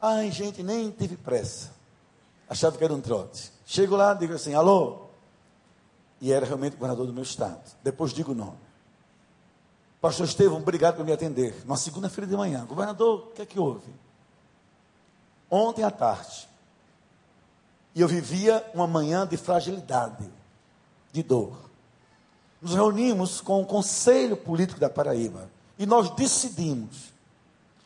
[0.00, 1.70] Ai, gente, nem tive pressa.
[2.48, 3.52] Achava que era um trote.
[3.64, 5.06] Chego lá, digo assim, alô?
[6.20, 7.62] E era realmente o governador do meu estado.
[7.84, 8.58] Depois digo o nome.
[10.00, 11.54] Pastor Estevão, obrigado por me atender.
[11.64, 12.64] Uma segunda-feira de manhã.
[12.64, 13.94] Governador, o que é que houve?
[15.48, 16.48] Ontem à tarde.
[17.94, 20.28] E eu vivia uma manhã de fragilidade,
[21.12, 21.70] de dor.
[22.62, 25.50] Nos reunimos com o Conselho Político da Paraíba.
[25.76, 27.12] E nós decidimos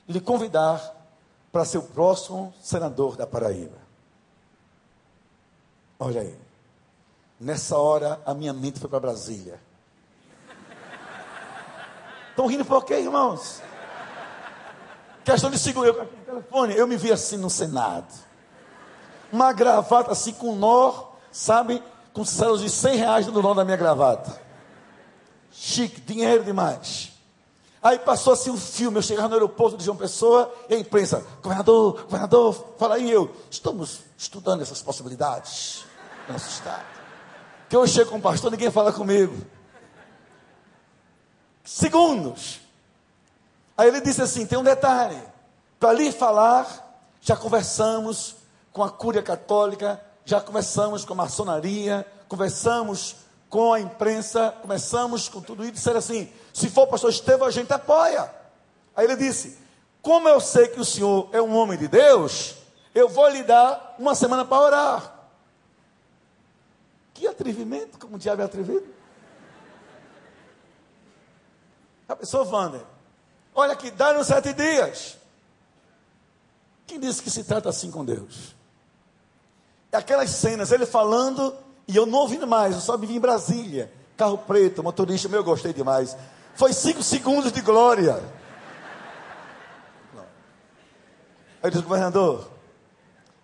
[0.07, 0.95] lhe convidar
[1.51, 3.79] para ser o próximo senador da Paraíba.
[5.99, 6.39] Olha aí.
[7.41, 9.59] Nessa hora, a minha mente foi para Brasília.
[12.31, 13.63] Estão rindo por quê, irmãos?
[15.25, 15.99] Questão de segurança.
[15.99, 18.13] Eu, telefone, eu me vi assim no Senado.
[19.33, 21.83] Uma gravata assim com nó, sabe?
[22.13, 24.46] Com células de 100 reais no nó da minha gravata.
[25.59, 27.13] Chique, dinheiro demais.
[27.83, 31.25] Aí passou assim um filme, eu chegava no aeroporto de João Pessoa e a imprensa,
[31.43, 35.85] governador, governador, fala aí eu, estamos estudando essas possibilidades
[36.27, 36.85] no nosso estado.
[37.71, 39.35] Que eu chego com o pastor, ninguém fala comigo.
[41.65, 42.61] Segundos.
[43.77, 45.21] Aí ele disse assim: tem um detalhe.
[45.81, 48.37] Para lhe falar, já conversamos
[48.73, 53.17] com a Cúria Católica, já conversamos com a maçonaria, conversamos
[53.49, 57.51] com a imprensa, começamos com tudo isso, disseram assim: se for o pastor Estevão, a
[57.51, 58.31] gente apoia.
[58.95, 59.59] Aí ele disse:
[60.03, 62.57] Como eu sei que o senhor é um homem de Deus,
[62.95, 65.13] eu vou lhe dar uma semana para orar.
[67.15, 68.87] Que atrevimento, como o diabo é atrevido.
[72.09, 72.83] A pessoa, Wander,
[73.55, 75.17] olha aqui, dá-nos sete dias.
[76.87, 78.55] Quem disse que se trata assim com Deus?
[79.91, 81.57] Aquelas cenas, ele falando
[81.89, 83.93] e eu não ouvindo mais, eu só me vi em Brasília.
[84.17, 86.17] Carro preto, motorista, meu, eu gostei demais.
[86.55, 88.23] Foi cinco segundos de glória.
[91.63, 92.51] Aí eu disse, governador,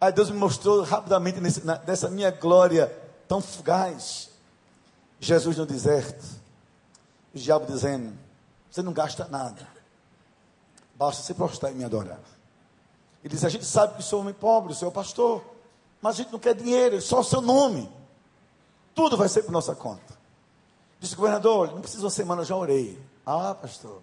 [0.01, 2.93] aí Deus me mostrou rapidamente nesse, na, nessa minha glória
[3.29, 4.31] tão fugaz.
[5.21, 6.25] Jesus no deserto,
[7.33, 8.13] o diabo dizendo:
[8.69, 9.69] Você não gasta nada,
[10.97, 12.19] basta se prostrar e me adorar.
[13.23, 15.45] Ele diz: A gente sabe que sou homem pobre, sou pastor,
[16.01, 18.02] mas a gente não quer dinheiro, só o seu nome.
[18.95, 20.15] Tudo vai ser por nossa conta.
[21.01, 23.01] Disse, governador, não precisa uma semana, eu já orei.
[23.27, 24.03] Ah, pastor.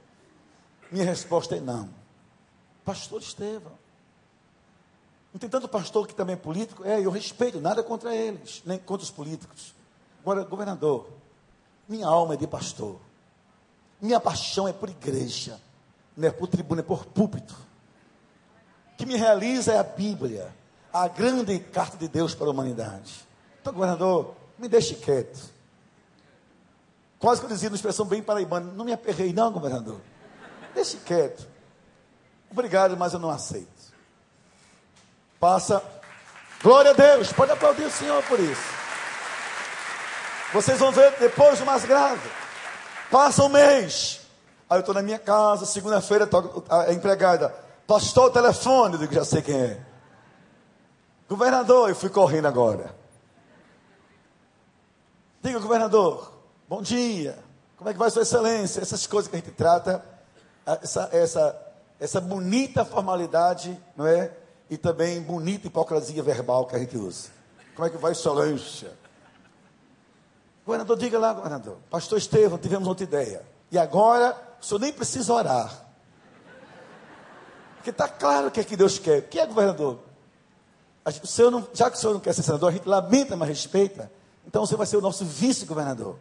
[0.91, 1.89] Minha resposta é não.
[2.83, 3.73] Pastor Estevão.
[5.31, 6.83] Não tem tanto pastor que também é político?
[6.83, 9.75] É, eu respeito, nada contra eles, nem contra os políticos.
[10.21, 11.07] Agora, governador,
[11.87, 12.99] minha alma é de pastor.
[14.01, 15.59] Minha paixão é por igreja,
[16.17, 17.55] não é por tribuna, é por púlpito.
[18.93, 20.53] O que me realiza é a Bíblia,
[20.91, 23.27] a grande carta de Deus para a humanidade.
[23.61, 25.39] Então, governador, me deixe quieto.
[27.17, 29.99] Quase que eu dizia uma expressão bem paraibana, não me aperrei não, governador.
[30.73, 31.47] Deixe quieto.
[32.51, 33.67] Obrigado, mas eu não aceito.
[35.39, 35.83] Passa
[36.61, 37.31] Glória a Deus.
[37.31, 38.79] Pode aplaudir o Senhor por isso.
[40.53, 42.29] Vocês vão ver depois o mais grave.
[43.09, 44.21] Passa um mês.
[44.69, 46.29] Aí eu estou na minha casa, segunda-feira,
[46.69, 47.53] a empregada.
[47.87, 48.95] Pastor, o telefone.
[48.95, 49.81] Eu digo, já sei quem é.
[51.27, 52.95] Governador, eu fui correndo agora.
[55.41, 56.33] Diga, governador,
[56.67, 57.39] bom dia.
[57.77, 58.81] Como é que vai Sua Excelência?
[58.81, 60.03] Essas coisas que a gente trata,
[60.65, 64.33] essa, essa, essa bonita formalidade, não é?
[64.69, 67.29] E também bonita hipocrisia verbal que a gente usa.
[67.73, 68.91] Como é que vai Excelência?
[70.65, 71.77] Governador, diga lá, governador.
[71.89, 73.41] Pastor Estevão, tivemos outra ideia.
[73.71, 75.85] E agora, o senhor nem precisa orar.
[77.77, 79.19] Porque está claro o que é que Deus quer.
[79.19, 79.99] O que é, governador?
[81.05, 83.47] O senhor não, já que o senhor não quer ser senador, a gente lamenta, mas
[83.47, 84.11] respeita.
[84.49, 86.17] Então você vai ser o nosso vice-governador.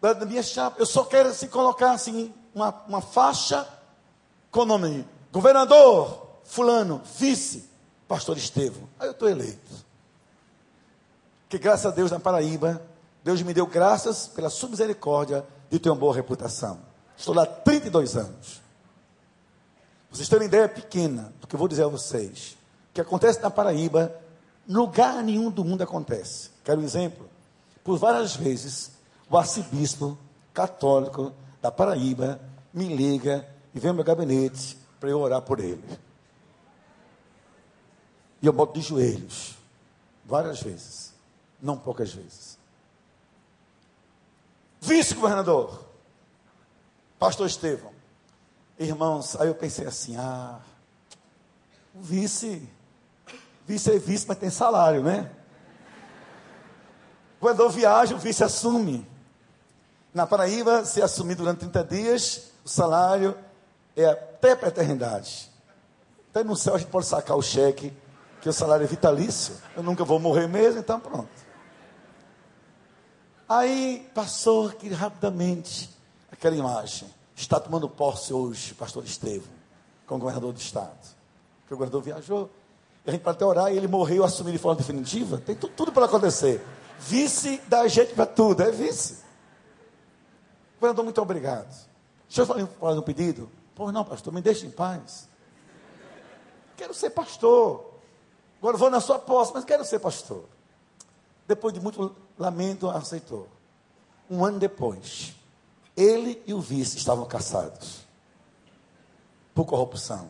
[0.00, 3.66] Da minha chapa, eu só quero se colocar assim, uma, uma faixa
[4.48, 7.68] com o nome governador, fulano, vice,
[8.06, 8.88] pastor Estevão.
[9.00, 9.92] Aí eu estou eleito
[11.48, 12.80] que graças a Deus na Paraíba,
[13.24, 16.78] Deus me deu graças pela sua misericórdia de ter uma boa reputação.
[17.16, 18.62] Estou lá há 32 anos.
[20.08, 22.56] Vocês têm uma ideia pequena do que eu vou dizer a vocês.
[22.90, 24.14] O que acontece na Paraíba,
[24.68, 26.50] lugar nenhum do mundo acontece.
[26.64, 27.28] Quero um exemplo?
[27.82, 28.92] Por várias vezes,
[29.28, 30.16] o arcebispo
[30.54, 32.40] católico da Paraíba
[32.72, 35.82] me liga e vem ao meu gabinete para eu orar por ele.
[38.40, 39.56] E eu boto de joelhos,
[40.24, 41.12] várias vezes
[41.62, 42.58] não poucas vezes.
[44.80, 45.80] Vice-governador,
[47.18, 47.92] pastor Estevão.
[48.76, 50.60] Irmãos, aí eu pensei assim: ah,
[51.94, 52.68] o vice,
[53.66, 55.30] vice é vice, mas tem salário, né?
[57.40, 59.06] Quando eu viajo, o vice assume.
[60.14, 63.36] Na Paraíba, se assumir durante 30 dias, o salário
[63.96, 65.50] é até para a eternidade.
[66.30, 67.92] Até no céu a gente pode sacar o cheque,
[68.40, 69.54] que o salário é vitalício.
[69.76, 71.30] Eu nunca vou morrer mesmo, então pronto.
[73.48, 75.90] Aí passou aqui rapidamente
[76.30, 77.08] aquela imagem.
[77.36, 79.52] Está tomando posse hoje, pastor Estevam,
[80.06, 80.96] como governador do estado.
[81.60, 82.50] Porque o governador viajou.
[83.06, 85.38] A gente pode até orar e ele morreu assumir de forma definitiva.
[85.38, 86.64] Tem tudo, tudo para acontecer.
[87.00, 89.18] Vice dá jeito para tudo, é vice.
[90.76, 91.68] Governador, muito obrigado.
[92.28, 93.50] Deixa eu falar um pedido.
[93.74, 95.28] Pois não, pastor, me deixe em paz.
[96.76, 97.92] Quero ser pastor.
[98.58, 100.44] Agora vou na sua posse, mas quero ser pastor.
[101.46, 103.48] Depois de muito lamento, aceitou.
[104.30, 105.34] Um ano depois,
[105.96, 108.06] ele e o vice estavam caçados
[109.54, 110.28] por corrupção.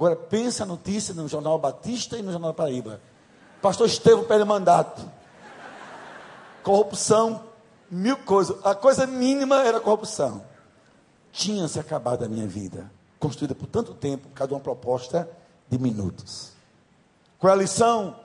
[0.00, 3.02] Agora pense a notícia no Jornal Batista e no Jornal Paraíba.
[3.60, 5.02] Pastor Estevão pede mandato.
[6.62, 7.42] Corrupção,
[7.90, 8.56] mil coisas.
[8.64, 10.42] A coisa mínima era corrupção.
[11.30, 15.28] Tinha se acabado a minha vida, construída por tanto tempo, cada uma proposta
[15.68, 16.52] de minutos.
[17.38, 18.16] Qual é a lição?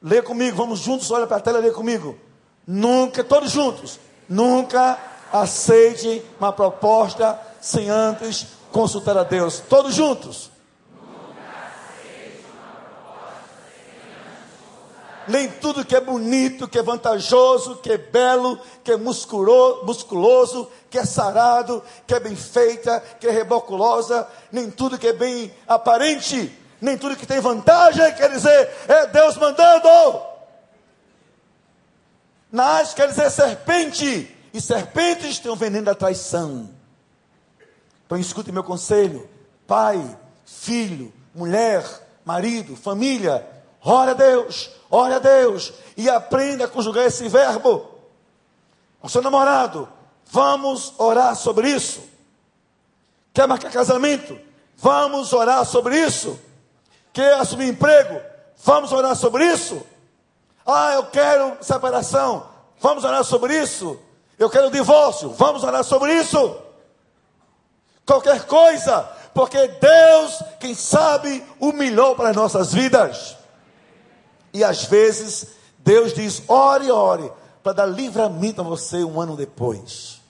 [0.00, 2.16] Lê comigo, vamos juntos, olha para a tela, lê comigo.
[2.64, 3.98] Nunca, todos juntos,
[4.28, 4.96] nunca
[5.32, 9.58] aceite uma proposta sem antes consultar a Deus.
[9.58, 10.56] Todos juntos.
[15.28, 20.98] Nem tudo que é bonito, que é vantajoso, que é belo, que é musculoso, que
[20.98, 26.56] é sarado, que é bem feita, que é reboculosa, nem tudo que é bem aparente,
[26.80, 30.22] nem tudo que tem vantagem, quer dizer, é Deus mandando.
[32.50, 36.70] Nas quer dizer serpente, e serpentes têm o veneno da traição.
[38.06, 39.28] Então escute meu conselho:
[39.66, 40.02] pai,
[40.46, 41.84] filho, mulher,
[42.24, 43.46] marido, família,
[43.88, 47.88] ore a Deus, ore a Deus e aprenda a conjugar esse verbo.
[49.02, 49.88] O seu namorado,
[50.26, 52.02] vamos orar sobre isso.
[53.32, 54.38] Quer marcar casamento?
[54.76, 56.38] Vamos orar sobre isso.
[57.12, 58.20] Quer assumir emprego?
[58.62, 59.80] Vamos orar sobre isso.
[60.66, 62.46] Ah, eu quero separação.
[62.80, 63.98] Vamos orar sobre isso.
[64.38, 65.30] Eu quero divórcio.
[65.30, 66.56] Vamos orar sobre isso.
[68.04, 73.37] Qualquer coisa, porque Deus, quem sabe, o melhor para as nossas vidas.
[74.52, 75.46] E às vezes,
[75.78, 77.30] Deus diz: ore, ore,
[77.62, 80.20] para dar livramento a você um ano depois.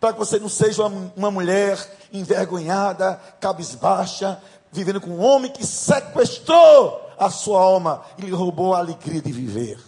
[0.00, 1.78] Para que você não seja uma, uma mulher
[2.12, 4.40] envergonhada, cabisbaixa,
[4.70, 9.32] vivendo com um homem que sequestrou a sua alma e lhe roubou a alegria de
[9.32, 9.78] viver.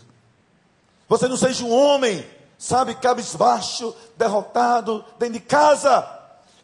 [1.09, 2.25] Você não seja um homem,
[2.59, 6.09] sabe, cabisbaixo, derrotado, dentro de casa,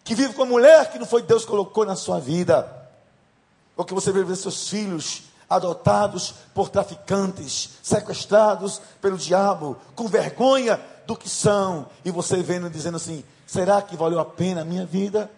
[0.05, 2.73] que vive com a mulher que não foi Deus que colocou na sua vida.
[3.77, 11.16] Ou que você vê seus filhos adotados por traficantes, sequestrados pelo diabo, com vergonha do
[11.16, 15.30] que são, e você vendo dizendo assim: será que valeu a pena a minha vida?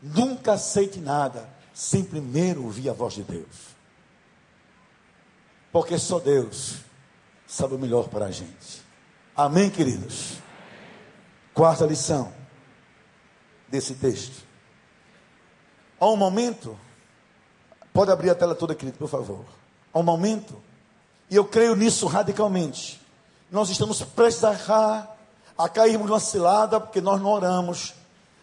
[0.00, 3.72] Nunca aceite nada sem primeiro ouvir a voz de Deus.
[5.70, 6.76] Porque só Deus
[7.46, 8.82] sabe o melhor para a gente.
[9.34, 10.38] Amém, queridos?
[11.54, 12.32] Quarta lição
[13.68, 14.44] desse texto.
[15.98, 16.78] Há um momento,
[17.92, 19.44] pode abrir a tela toda, querido, por favor.
[19.92, 20.54] Há um momento,
[21.30, 23.00] e eu creio nisso radicalmente.
[23.50, 25.08] Nós estamos prestes a
[25.56, 27.94] a cairmos numa cilada, porque nós não oramos.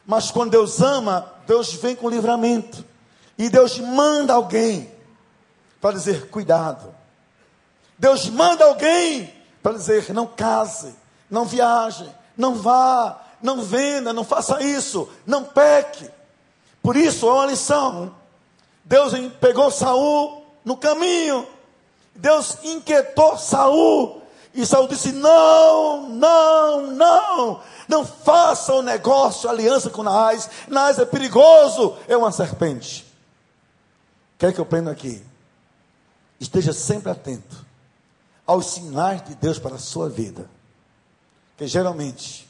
[0.05, 2.83] Mas quando Deus ama, Deus vem com livramento.
[3.37, 4.91] E Deus manda alguém
[5.81, 6.93] para dizer: cuidado.
[7.97, 10.95] Deus manda alguém para dizer: não case,
[11.29, 16.09] não viaje, não vá, não venda, não faça isso, não peque.
[16.81, 18.15] Por isso é uma lição.
[18.89, 21.47] Deus pegou Saul no caminho.
[22.15, 24.23] Deus inquietou Saul.
[24.51, 30.49] E Saul disse: Não, não, não, não faça o negócio, aliança com Naás.
[30.67, 33.05] Naás é perigoso, é uma serpente.
[34.39, 35.23] Quer que eu prenda aqui?
[36.39, 37.63] Esteja sempre atento
[38.47, 40.49] aos sinais de Deus para a sua vida.
[41.55, 42.49] Que geralmente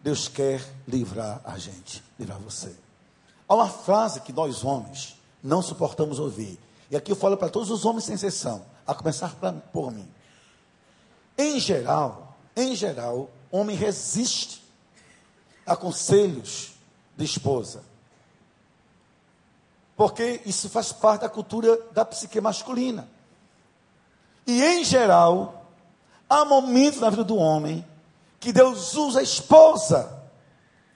[0.00, 2.72] Deus quer livrar a gente, livrar você.
[3.48, 6.58] Há uma frase que nós homens não suportamos ouvir.
[6.90, 10.08] E aqui eu falo para todos os homens sem exceção, a começar pra, por mim.
[11.36, 14.64] Em geral, em geral, homem resiste
[15.66, 16.72] a conselhos
[17.14, 17.82] de esposa.
[19.94, 23.06] Porque isso faz parte da cultura da psique masculina.
[24.46, 25.66] E em geral,
[26.28, 27.86] há momentos na vida do homem
[28.40, 30.22] que Deus usa a esposa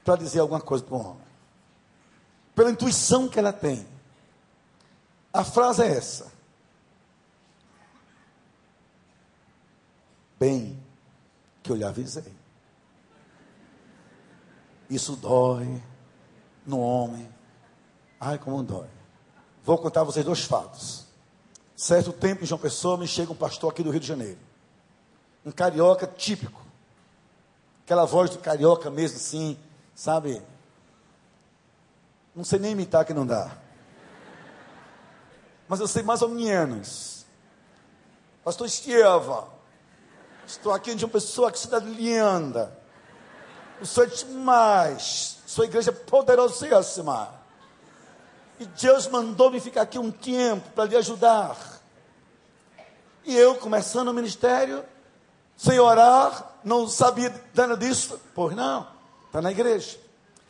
[0.05, 1.29] para dizer alguma coisa para o homem.
[2.55, 3.87] Pela intuição que ela tem.
[5.33, 6.33] A frase é essa.
[10.39, 10.83] Bem
[11.63, 12.33] que eu lhe avisei.
[14.89, 15.83] Isso dói
[16.65, 17.29] no homem.
[18.21, 18.89] Ai, como dói.
[19.63, 21.07] Vou contar a vocês dois fatos.
[21.77, 24.39] Certo tempo em João Pessoa me chega um pastor aqui do Rio de Janeiro.
[25.45, 26.61] Um carioca típico.
[27.85, 29.59] Aquela voz do carioca mesmo, assim,
[29.95, 30.43] sabe?
[32.35, 33.57] Não sei nem imitar que não dá.
[35.69, 37.27] Mas eu sei mais ou menos.
[38.43, 39.47] Pastor Estieva,
[40.47, 42.77] estou aqui de uma pessoa que cidade linda.
[43.81, 45.39] O senhor é demais.
[45.47, 47.35] Sua igreja é poderosíssima.
[48.59, 51.57] E Deus mandou-me ficar aqui um tempo para lhe ajudar.
[53.25, 54.83] E eu, começando o ministério,
[55.55, 58.19] sem orar, não sabia nada disso.
[58.35, 58.87] Pois não,
[59.27, 59.99] está na igreja.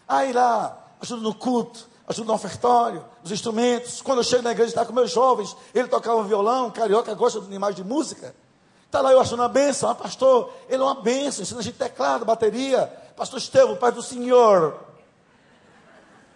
[0.07, 4.01] Aí lá, ajuda no culto, ajuda no ofertório, os instrumentos.
[4.03, 7.55] Quando eu chego na igreja, está com meus jovens, ele tocava violão, carioca gosta de
[7.55, 8.35] imagem de música.
[8.87, 11.77] Está lá eu achando uma bênção, ah, pastor, ele é uma bênção, ensina a gente
[11.77, 12.87] teclado, bateria.
[13.17, 14.79] Pastor Estevão, pai do Senhor.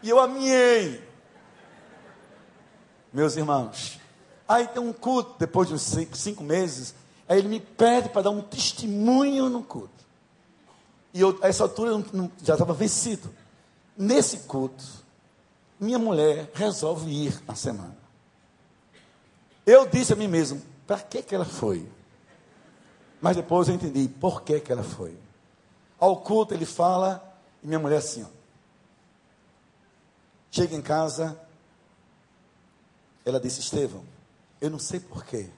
[0.03, 1.03] E eu amei.
[3.13, 3.99] Meus irmãos,
[4.47, 6.95] aí tem um culto, depois de uns cinco, cinco meses,
[7.33, 10.05] Aí ele me pede para dar um testemunho no culto.
[11.15, 13.35] E eu, a essa altura, eu não, já estava vencido.
[13.97, 14.85] Nesse culto,
[15.83, 17.97] minha mulher resolve ir na semana.
[19.67, 21.89] Eu disse a mim mesmo, para que, que ela foi?
[23.21, 25.19] Mas depois eu entendi por que, que ela foi.
[25.99, 28.29] Ao culto ele fala, e minha mulher assim, ó,
[30.53, 31.37] chega em casa,
[33.25, 34.05] ela disse, Estevão,
[34.61, 35.51] eu não sei porquê,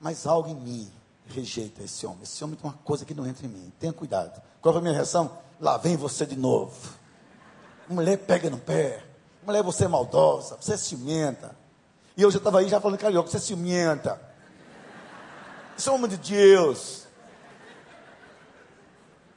[0.00, 0.92] mas algo em mim
[1.28, 2.24] rejeita esse homem.
[2.24, 3.72] Esse homem tem uma coisa que não entra em mim.
[3.78, 4.42] Tenha cuidado.
[4.60, 5.38] Qual foi a minha reação?
[5.60, 6.76] Lá vem você de novo.
[7.88, 9.05] Mulher pega no pé.
[9.46, 10.58] Mulher, você é maldosa.
[10.60, 11.56] Você é ciumenta.
[12.16, 13.30] E eu já estava aí já falando carioca.
[13.30, 14.20] Você é ciumenta.
[15.76, 17.06] Você é homem de Deus.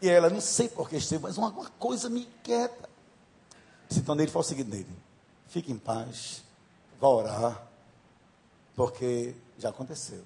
[0.01, 2.89] E ela, não sei por que esteve, mas uma, coisa me inquieta.
[3.95, 4.97] Então ele falou o seguinte nele:
[5.47, 6.41] fique em paz,
[6.99, 7.67] vá orar,
[8.75, 10.23] porque já aconteceu.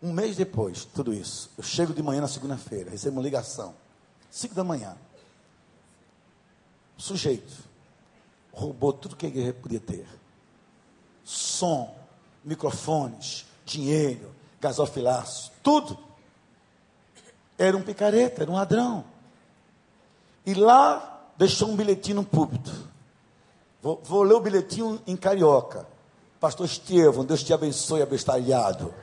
[0.00, 3.74] Um mês depois, tudo isso, eu chego de manhã na segunda-feira, recebo uma ligação,
[4.30, 4.96] cinco da manhã.
[6.96, 7.73] Sujeito
[8.54, 10.06] roubou tudo que a igreja podia ter:
[11.24, 11.94] som,
[12.44, 15.98] microfones, dinheiro, gasofilaço, tudo.
[17.56, 19.04] Era um picareta, era um ladrão.
[20.44, 22.72] E lá deixou um bilhetinho no púlpito.
[23.80, 25.86] Vou, vou ler o bilhetinho em carioca.
[26.40, 28.94] Pastor Estevão, Deus te abençoe, abestalhado.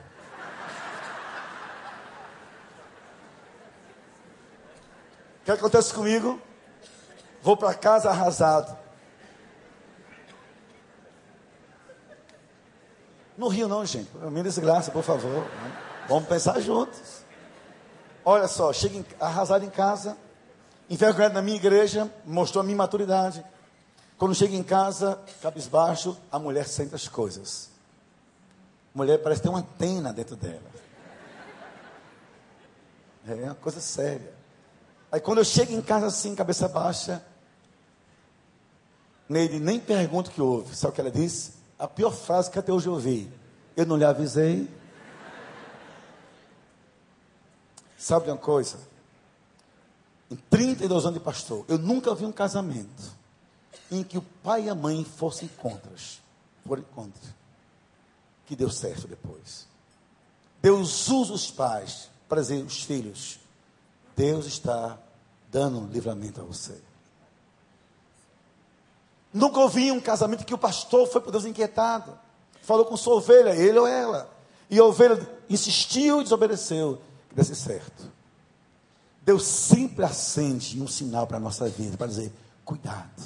[5.40, 6.40] O que acontece comigo?
[7.42, 8.81] Vou para casa arrasado.
[13.42, 14.08] No Rio não, gente.
[14.30, 15.44] Me desgraça, por favor.
[16.08, 17.24] Vamos pensar juntos.
[18.24, 20.16] Olha só, chego arrasado em casa,
[20.88, 23.44] envergonhado na minha igreja, mostrou a minha maturidade.
[24.16, 27.68] Quando chego em casa, cabisbaixo, a mulher sente as coisas.
[28.94, 30.70] Mulher parece ter uma antena dentro dela.
[33.26, 34.32] É uma coisa séria.
[35.10, 37.20] Aí quando eu chego em casa assim, cabeça baixa,
[39.28, 40.76] Neide nem pergunta o que houve.
[40.76, 41.61] Sabe o que ela disse?
[41.82, 43.28] A pior frase que até hoje eu ouvi.
[43.76, 44.70] Eu não lhe avisei.
[47.98, 48.78] Sabe uma coisa?
[50.30, 53.02] Em 32 anos de pastor, eu nunca vi um casamento
[53.90, 56.22] em que o pai e a mãe fossem contras.
[56.64, 57.34] Foram contra.
[58.46, 59.66] Que deu certo depois.
[60.62, 63.40] Deus usa os pais para dizer os filhos:
[64.16, 64.96] Deus está
[65.50, 66.80] dando livramento a você.
[69.32, 72.18] Nunca ouvi um casamento que o pastor foi por Deus inquietado.
[72.62, 74.30] Falou com sua ovelha, ele ou ela.
[74.68, 75.18] E a ovelha
[75.48, 77.00] insistiu e desobedeceu.
[77.28, 78.10] Que desse certo.
[79.22, 82.32] Deus sempre acende um sinal para a nossa vida, para dizer:
[82.64, 83.22] cuidado,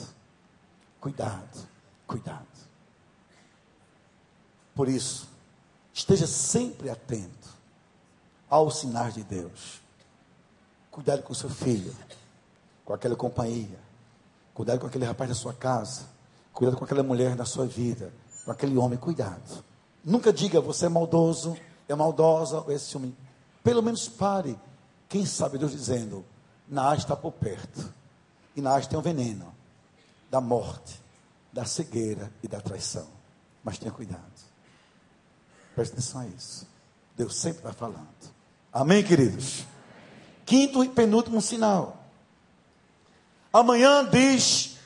[1.00, 1.68] cuidado,
[2.06, 2.46] cuidado.
[4.74, 5.26] Por isso,
[5.92, 7.48] esteja sempre atento
[8.48, 9.80] aos sinais de Deus.
[10.90, 11.94] Cuidado com seu filho,
[12.84, 13.78] com aquela companhia,
[14.56, 16.06] cuidado com aquele rapaz da sua casa,
[16.50, 18.10] cuidado com aquela mulher da sua vida,
[18.42, 19.62] com aquele homem, cuidado.
[20.02, 23.14] Nunca diga você é maldoso, é maldosa ou é ciúme.
[23.62, 24.58] Pelo menos pare.
[25.10, 26.24] Quem sabe Deus dizendo,
[26.66, 27.92] Naás está por perto.
[28.56, 29.54] E Naás tem um veneno
[30.30, 31.02] da morte,
[31.52, 33.06] da cegueira e da traição.
[33.62, 34.22] Mas tenha cuidado.
[35.74, 36.66] Preste atenção a isso.
[37.14, 38.08] Deus sempre está falando.
[38.72, 39.66] Amém, queridos?
[40.46, 42.05] Quinto e penúltimo sinal.
[43.56, 44.76] Amanhã diz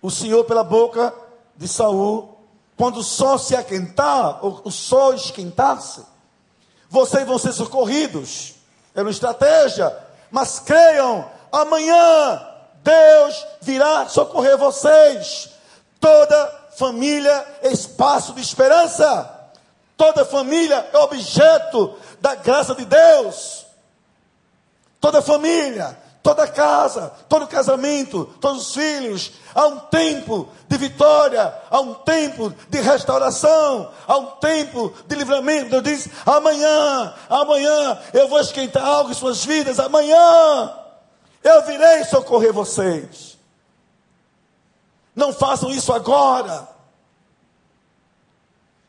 [0.00, 1.12] o Senhor pela boca
[1.54, 2.34] de Saul,
[2.74, 6.02] quando o sol se aquentar, o sol esquentar-se,
[6.88, 8.54] vocês vão ser socorridos.
[8.94, 9.94] É uma estratégia,
[10.30, 12.42] mas creiam, amanhã
[12.82, 15.50] Deus virá socorrer vocês.
[16.00, 19.30] Toda família é espaço de esperança.
[19.94, 23.66] Toda família é objeto da graça de Deus.
[25.02, 31.78] Toda família, toda casa, todo casamento, todos os filhos, há um tempo de vitória, há
[31.78, 35.70] um tempo de restauração, há um tempo de livramento.
[35.70, 40.76] Deus diz: amanhã, amanhã eu vou esquentar algo em suas vidas, amanhã
[41.44, 43.38] eu virei socorrer vocês.
[45.14, 46.66] Não façam isso agora.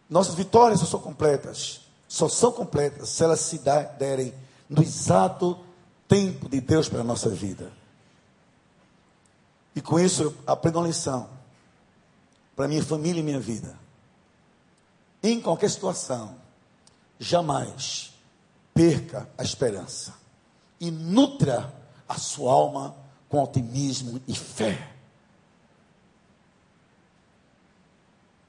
[0.09, 3.61] Nossas vitórias só são completas, só são completas se elas se
[3.99, 4.33] derem
[4.67, 5.66] no exato
[6.07, 7.71] tempo de Deus para a nossa vida.
[9.75, 11.29] E com isso eu aprendo uma lição
[12.55, 13.77] para minha família e minha vida.
[15.21, 16.35] Em qualquer situação,
[17.19, 18.13] jamais
[18.73, 20.13] perca a esperança
[20.79, 21.73] e nutra
[22.07, 22.95] a sua alma
[23.29, 24.93] com otimismo e fé.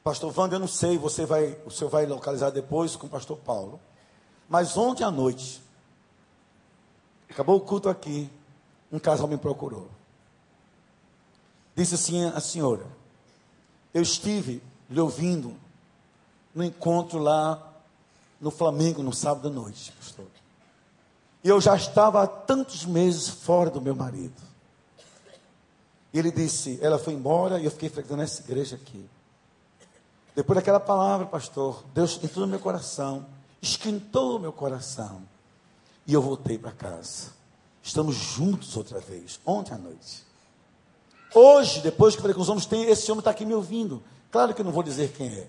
[0.03, 3.37] Pastor Wanda, eu não sei, você vai, o senhor vai localizar depois com o pastor
[3.39, 3.79] Paulo.
[4.49, 5.63] Mas ontem à noite,
[7.31, 8.31] acabou o culto aqui,
[8.91, 9.89] um casal me procurou.
[11.75, 12.87] Disse assim a senhora:
[13.95, 15.55] Eu estive lhe ouvindo
[16.55, 17.63] no encontro lá
[18.41, 20.27] no Flamengo no sábado à noite, pastor.
[21.43, 24.43] E eu já estava há tantos meses fora do meu marido.
[26.13, 29.09] E ele disse: Ela foi embora e eu fiquei frequentando essa igreja aqui.
[30.35, 33.27] Depois daquela palavra, pastor, Deus entrou no meu coração,
[33.61, 35.23] esquentou o meu coração.
[36.09, 37.29] E eu voltei para casa.
[37.81, 40.25] Estamos juntos outra vez, ontem à noite.
[41.33, 44.03] Hoje, depois que falei com os homens, tem, esse homem está aqui me ouvindo.
[44.33, 45.47] Claro que eu não vou dizer quem é.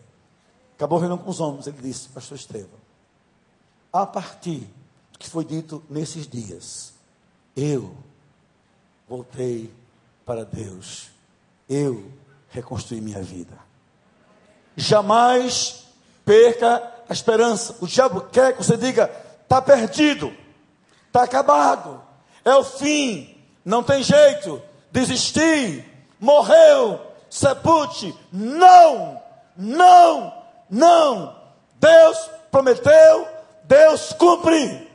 [0.76, 1.66] Acabou reunião com os homens.
[1.66, 2.80] Ele disse, pastor Estevão,
[3.92, 4.70] a partir
[5.12, 6.94] do que foi dito nesses dias,
[7.56, 7.96] eu
[9.08, 9.74] voltei
[10.24, 11.10] para Deus.
[11.68, 12.12] Eu
[12.50, 13.70] reconstruí minha vida
[14.80, 15.84] jamais
[16.26, 17.76] perca a esperança.
[17.82, 19.12] O diabo quer que você diga:
[19.44, 20.34] está perdido,
[21.10, 22.02] está acabado,
[22.46, 23.36] é o fim,
[23.66, 25.84] não tem jeito, desisti,
[26.20, 28.16] morreu, sepulte.
[28.32, 29.22] Não,
[29.56, 30.34] não,
[30.70, 31.36] não.
[31.76, 33.28] Deus prometeu,
[33.64, 34.90] Deus cumpre.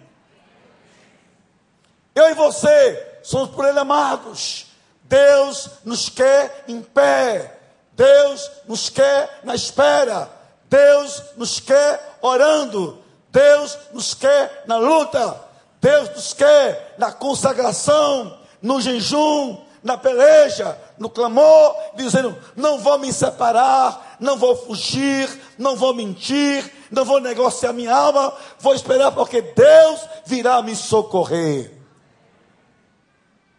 [2.15, 4.67] Eu e você somos por Ele amados.
[5.03, 7.59] Deus nos quer em pé.
[7.93, 10.31] Deus nos quer na espera.
[10.69, 13.03] Deus nos quer orando.
[13.31, 15.44] Deus nos quer na luta.
[15.85, 23.13] Deus nos quer na consagração, no jejum, na peleja, no clamor, dizendo: não vou me
[23.13, 25.29] separar, não vou fugir,
[25.59, 31.71] não vou mentir, não vou negociar minha alma, vou esperar porque Deus virá me socorrer.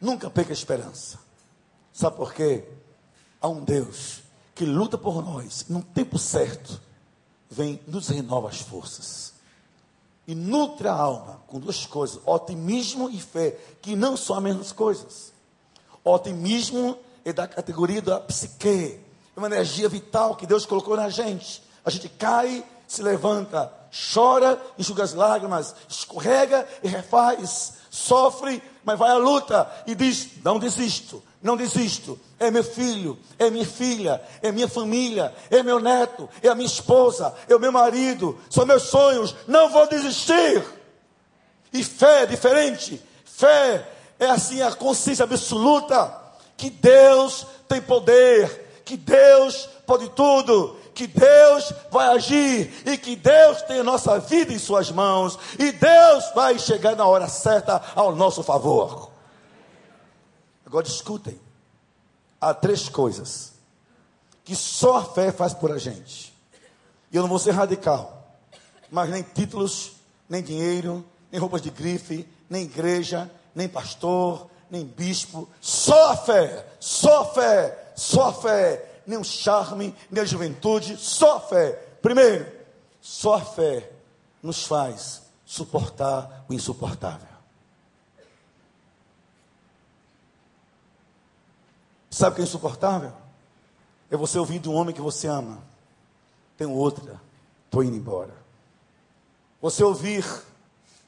[0.01, 1.19] Nunca perca a esperança.
[1.93, 2.67] Sabe por quê?
[3.39, 4.23] Há um Deus
[4.55, 6.81] que luta por nós, no tempo certo,
[7.47, 9.34] vem nos renova as forças.
[10.27, 14.71] E nutre a alma com duas coisas: otimismo e fé, que não são as mesmas
[14.71, 15.31] coisas.
[16.03, 18.99] otimismo é da categoria da psique,
[19.35, 21.63] é uma energia vital que Deus colocou na gente.
[21.83, 23.71] A gente cai, se levanta,
[24.13, 30.59] chora, enxuga as lágrimas, escorrega e refaz, sofre, mas vai à luta e diz: Não
[30.59, 32.19] desisto, não desisto.
[32.39, 36.65] É meu filho, é minha filha, é minha família, é meu neto, é a minha
[36.65, 40.65] esposa, é o meu marido, são meus sonhos, não vou desistir.
[41.71, 42.99] E fé é diferente.
[43.23, 43.87] Fé
[44.19, 46.19] é assim a consciência absoluta
[46.57, 53.61] que Deus tem poder, que Deus pode tudo, que Deus vai agir e que Deus
[53.61, 58.15] tem a nossa vida em suas mãos e Deus vai chegar na hora certa ao
[58.15, 59.14] nosso favor.
[60.75, 61.39] Agora escutem.
[62.41, 63.53] Há três coisas
[64.43, 66.35] que só a fé faz por a gente.
[67.09, 68.35] E eu não vou ser radical,
[68.91, 69.93] mas nem títulos,
[70.27, 75.47] nem dinheiro, nem roupas de grife, nem igreja, nem pastor, nem bispo.
[75.61, 79.01] Só a fé, só a fé, só a fé.
[79.07, 81.71] Nem o charme, nem a juventude, só a fé.
[82.01, 82.51] Primeiro,
[82.99, 83.89] só a fé
[84.43, 87.34] nos faz suportar o insuportável.
[92.15, 93.11] Sabe o que é insuportável?
[94.09, 95.61] É você ouvir de um homem que você ama.
[96.55, 97.19] Tem outra,
[97.65, 98.33] estou indo embora.
[99.61, 100.25] Você ouvir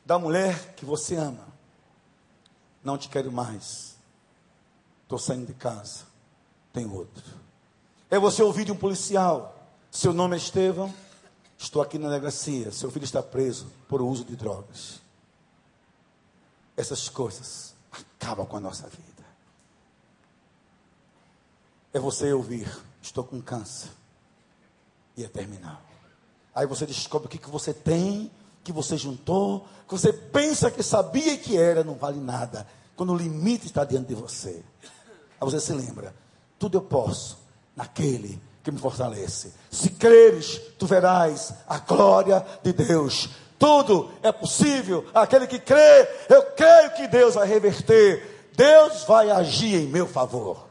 [0.06, 1.48] da mulher que você ama.
[2.84, 3.96] Não te quero mais.
[5.04, 6.04] Estou saindo de casa.
[6.74, 7.24] Tem outro.
[8.12, 9.56] É você ouvir de um policial.
[9.90, 10.94] Seu nome é Estevão.
[11.58, 12.70] Estou aqui na delegacia.
[12.70, 15.00] Seu filho está preso por uso de drogas.
[16.76, 17.74] Essas coisas
[18.20, 19.17] acabam com a nossa vida
[21.98, 22.68] é você ouvir:
[23.02, 23.90] estou com câncer.
[25.16, 25.82] E é terminal.
[26.54, 28.32] Aí você descobre o que, que você tem,
[28.64, 32.68] que você juntou, que você pensa que sabia que era, não vale nada.
[32.96, 34.64] Quando o limite está diante de você.
[34.82, 36.16] Aí você se lembra:
[36.58, 37.40] tudo eu posso
[37.76, 39.54] naquele que me fortalece.
[39.72, 43.30] Se creres, tu verás a glória de Deus.
[43.58, 45.06] Tudo é possível.
[45.14, 48.52] Aquele que crê, eu creio que Deus vai reverter.
[48.56, 50.67] Deus vai agir em meu favor.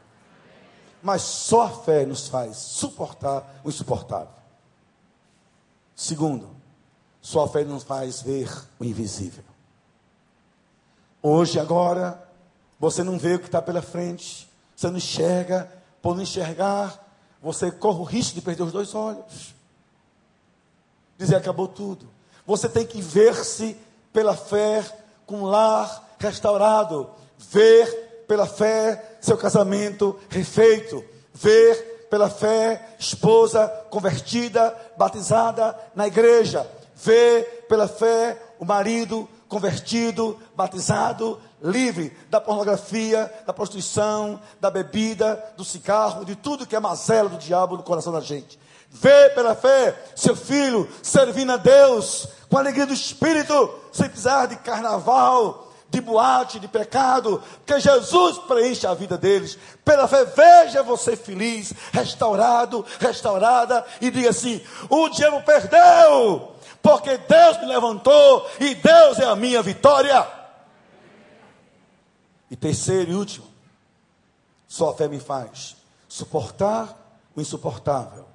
[1.02, 4.34] Mas só a fé nos faz suportar o insuportável.
[5.94, 6.48] Segundo,
[7.20, 9.44] só a fé nos faz ver o invisível.
[11.22, 12.22] Hoje, agora,
[12.78, 15.72] você não vê o que está pela frente, você não enxerga,
[16.02, 17.04] por não enxergar,
[17.42, 19.54] você corre o risco de perder os dois olhos.
[21.18, 22.08] Dizer acabou tudo.
[22.46, 23.76] Você tem que ver-se
[24.12, 24.84] pela fé
[25.24, 34.74] com um lar restaurado, ver pela fé seu casamento refeito, ver pela fé esposa convertida,
[34.96, 44.40] batizada na igreja, ver pela fé o marido convertido, batizado, livre da pornografia, da prostituição,
[44.60, 48.58] da bebida, do cigarro, de tudo que é mazela do diabo no coração da gente.
[48.90, 54.46] Vê pela fé seu filho servindo a Deus com a alegria do Espírito, sem precisar
[54.46, 55.65] de carnaval,
[55.96, 59.58] de boate, de pecado, porque Jesus preenche a vida deles.
[59.84, 67.58] Pela fé, veja você feliz, restaurado, restaurada, e diga assim: o diabo perdeu, porque Deus
[67.60, 70.26] me levantou e Deus é a minha vitória.
[72.50, 73.46] E terceiro e último,
[74.68, 75.76] só a fé me faz
[76.06, 76.94] suportar
[77.34, 78.26] o insuportável,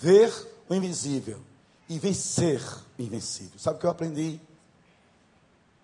[0.00, 0.32] ver
[0.68, 1.40] o invisível
[1.88, 2.60] e vencer
[2.98, 3.58] o invencível.
[3.58, 4.40] Sabe o que eu aprendi?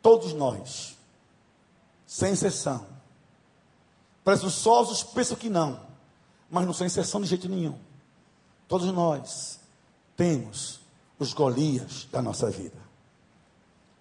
[0.03, 0.99] Todos nós
[2.11, 2.85] sem exceção.
[4.25, 5.81] Presunçosos pensam que não,
[6.51, 7.79] mas não são exceção de jeito nenhum.
[8.67, 9.61] Todos nós
[10.17, 10.81] temos
[11.21, 12.77] os Golias da nossa vida.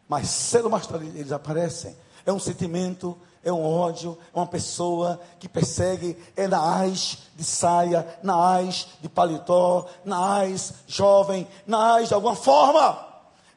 [0.07, 1.95] Mas cedo ou mais tarde eles aparecem.
[2.25, 8.19] É um sentimento, é um ódio, é uma pessoa que persegue, é Naás de saia,
[8.23, 13.08] Naás de paletó, Naás jovem, Naás de alguma forma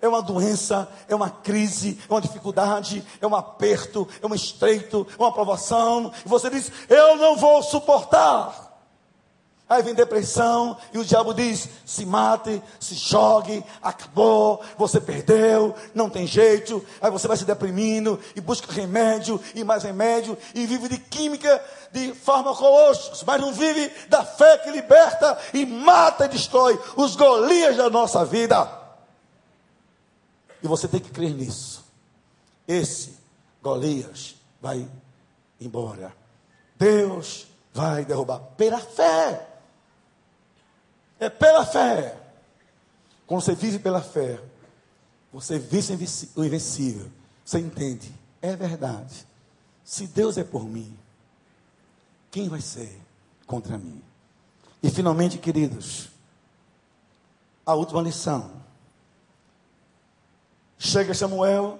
[0.03, 5.07] é uma doença, é uma crise, é uma dificuldade, é um aperto, é um estreito,
[5.17, 8.73] é uma provação, e você diz: Eu não vou suportar.
[9.69, 16.11] Aí vem depressão e o diabo diz: se mate, se jogue, acabou, você perdeu, não
[16.11, 16.85] tem jeito.
[17.01, 21.65] Aí você vai se deprimindo e busca remédio e mais remédio e vive de química,
[21.91, 27.77] de farmacológicos, mas não vive da fé que liberta e mata e destrói os Golias
[27.77, 28.82] da nossa vida.
[30.63, 31.85] E você tem que crer nisso.
[32.67, 33.17] Esse
[33.63, 34.89] Golias vai
[35.61, 36.15] embora.
[36.79, 39.49] Deus vai derrubar pela fé.
[41.19, 42.19] É pela fé.
[43.27, 44.41] Quando você vive pela fé,
[45.33, 47.11] você vence o invencível.
[47.45, 48.13] Você entende?
[48.41, 49.27] É verdade.
[49.85, 50.97] Se Deus é por mim,
[52.31, 53.01] quem vai ser
[53.47, 54.03] contra mim?
[54.83, 56.09] E finalmente, queridos,
[57.65, 58.62] a última lição.
[60.85, 61.78] Chega Samuel,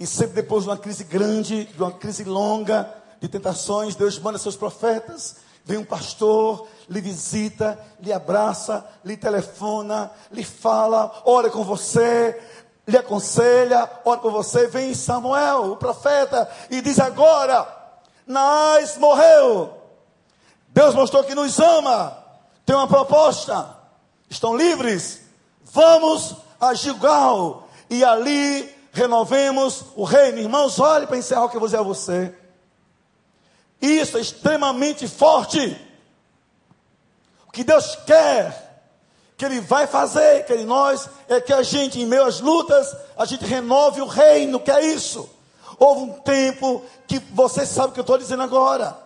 [0.00, 4.38] e sempre depois de uma crise grande, de uma crise longa, de tentações, Deus manda
[4.38, 5.36] seus profetas.
[5.62, 12.40] Vem um pastor, lhe visita, lhe abraça, lhe telefona, lhe fala, ora com você,
[12.86, 14.68] lhe aconselha, ora por você.
[14.68, 17.68] Vem Samuel, o profeta, e diz agora:
[18.26, 19.70] Nais morreu.
[20.68, 22.16] Deus mostrou que nos ama.
[22.64, 23.76] Tem uma proposta.
[24.30, 25.20] Estão livres.
[25.62, 27.63] Vamos a Gilgal.
[27.88, 30.38] E ali renovemos o reino.
[30.38, 32.34] Irmãos, olhe para encerrar o que eu vou dizer a você.
[33.82, 35.76] Isso é extremamente forte.
[37.46, 38.86] O que Deus quer,
[39.36, 42.96] que Ele vai fazer, que Ele nós, é que a gente, em meio às lutas,
[43.16, 45.28] a gente renove o reino, que é isso.
[45.78, 48.96] Houve um tempo que você sabe o que eu estou dizendo agora.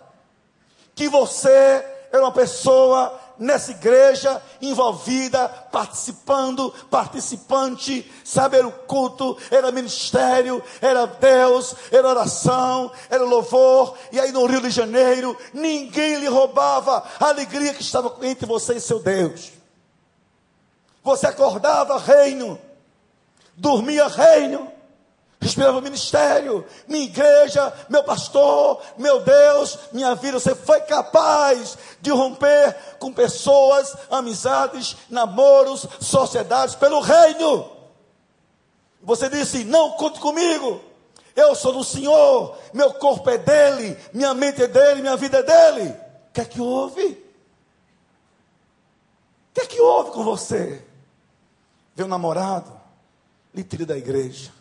[0.95, 9.71] Que você era uma pessoa nessa igreja, envolvida, participando, participante, sabe, era o culto, era
[9.71, 16.27] ministério, era Deus, era oração, era louvor, e aí no Rio de Janeiro, ninguém lhe
[16.27, 19.51] roubava a alegria que estava entre você e seu Deus.
[21.03, 22.59] Você acordava reino,
[23.55, 24.71] dormia reino,
[25.41, 30.39] respirava ministério, minha igreja, meu pastor, meu Deus, minha vida.
[30.39, 37.69] Você foi capaz de romper com pessoas, amizades, namoros, sociedades pelo reino.
[39.01, 40.81] Você disse: Não conte comigo.
[41.35, 45.43] Eu sou do Senhor, meu corpo é dele, minha mente é dele, minha vida é
[45.43, 45.89] dele.
[46.29, 47.05] O que é que houve?
[47.05, 47.17] O
[49.53, 50.85] que é que houve com você?
[51.95, 52.69] Vê um namorado,
[53.53, 54.58] lhe tira da igreja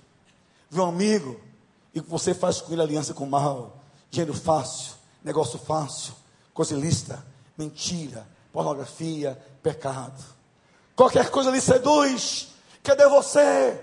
[0.71, 1.41] vê um amigo
[1.95, 3.79] e você faz com ele aliança com o mal,
[4.11, 6.15] dinheiro fácil, negócio fácil,
[6.53, 7.25] coisa ilícita,
[7.57, 10.23] mentira, pornografia, pecado.
[10.95, 12.49] Qualquer coisa lhe seduz.
[12.83, 13.81] Cadê você?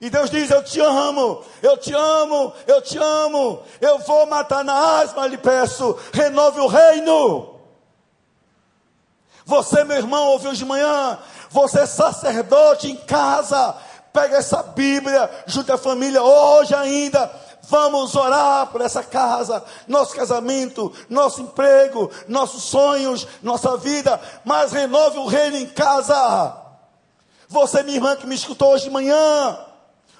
[0.00, 3.62] E Deus diz: Eu te amo, eu te amo, eu te amo.
[3.80, 7.52] Eu vou matar na asma, lhe peço, renove o reino.
[9.44, 11.18] Você, meu irmão, ouviu de manhã,
[11.50, 13.76] você é sacerdote em casa,
[14.12, 17.30] Pega essa Bíblia, junta a família hoje ainda.
[17.62, 24.20] Vamos orar por essa casa, nosso casamento, nosso emprego, nossos sonhos, nossa vida.
[24.44, 26.56] Mas renove o reino em casa.
[27.48, 29.58] Você, minha irmã, que me escutou hoje de manhã,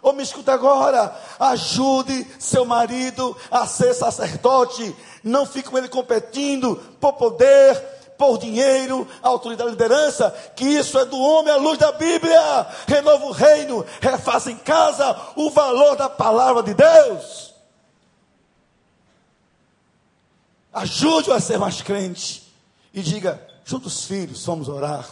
[0.01, 4.95] ou me escuta agora, ajude seu marido a ser sacerdote.
[5.23, 7.92] Não fique com ele competindo por poder,
[8.23, 12.69] por dinheiro, autoridade e liderança, que isso é do homem à luz da Bíblia.
[12.87, 17.53] Renova o reino, refaça em casa o valor da palavra de Deus.
[20.73, 22.49] Ajude-o a ser mais crente
[22.95, 25.05] e diga: juntos filhos, vamos orar.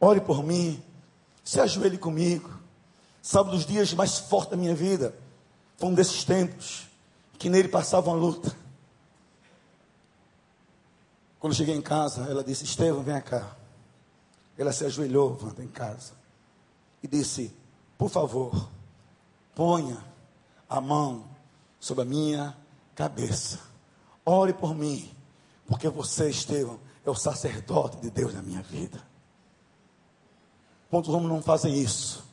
[0.00, 0.80] Ore por mim,
[1.42, 2.48] se ajoelhe comigo.
[3.20, 5.12] Sabe dos dias mais fortes da minha vida?
[5.78, 6.86] Foi um desses tempos
[7.40, 8.65] que nele passava uma luta
[11.46, 13.56] quando cheguei em casa, ela disse: Estevam, vem cá.
[14.58, 16.14] Ela se ajoelhou, Wanda, em casa,
[17.00, 17.54] e disse:
[17.96, 18.68] Por favor,
[19.54, 19.96] ponha
[20.68, 21.24] a mão
[21.78, 22.56] sobre a minha
[22.96, 23.60] cabeça.
[24.24, 25.08] Ore por mim,
[25.68, 29.00] porque você, Estevam, é o sacerdote de Deus na minha vida.
[30.90, 32.24] Quantos homens não fazem isso?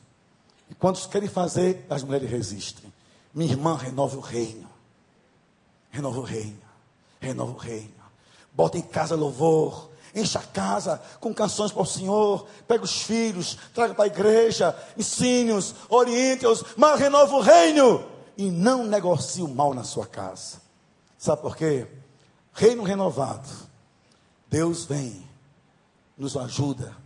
[0.68, 2.92] E quantos querem fazer, as mulheres resistem.
[3.32, 4.68] Minha irmã, renova o reino.
[5.92, 6.58] Renova o reino.
[7.20, 8.03] Renova o reino.
[8.54, 9.90] Bota em casa louvor.
[10.14, 12.46] Encha a casa com canções para o Senhor.
[12.68, 14.76] Pega os filhos, traga para a igreja.
[14.96, 18.06] Ensine-os, oriente-os, mas renova o reino.
[18.36, 20.58] E não negocie o mal na sua casa.
[21.18, 21.86] Sabe por quê?
[22.52, 23.48] Reino renovado.
[24.48, 25.28] Deus vem,
[26.16, 26.96] nos ajuda,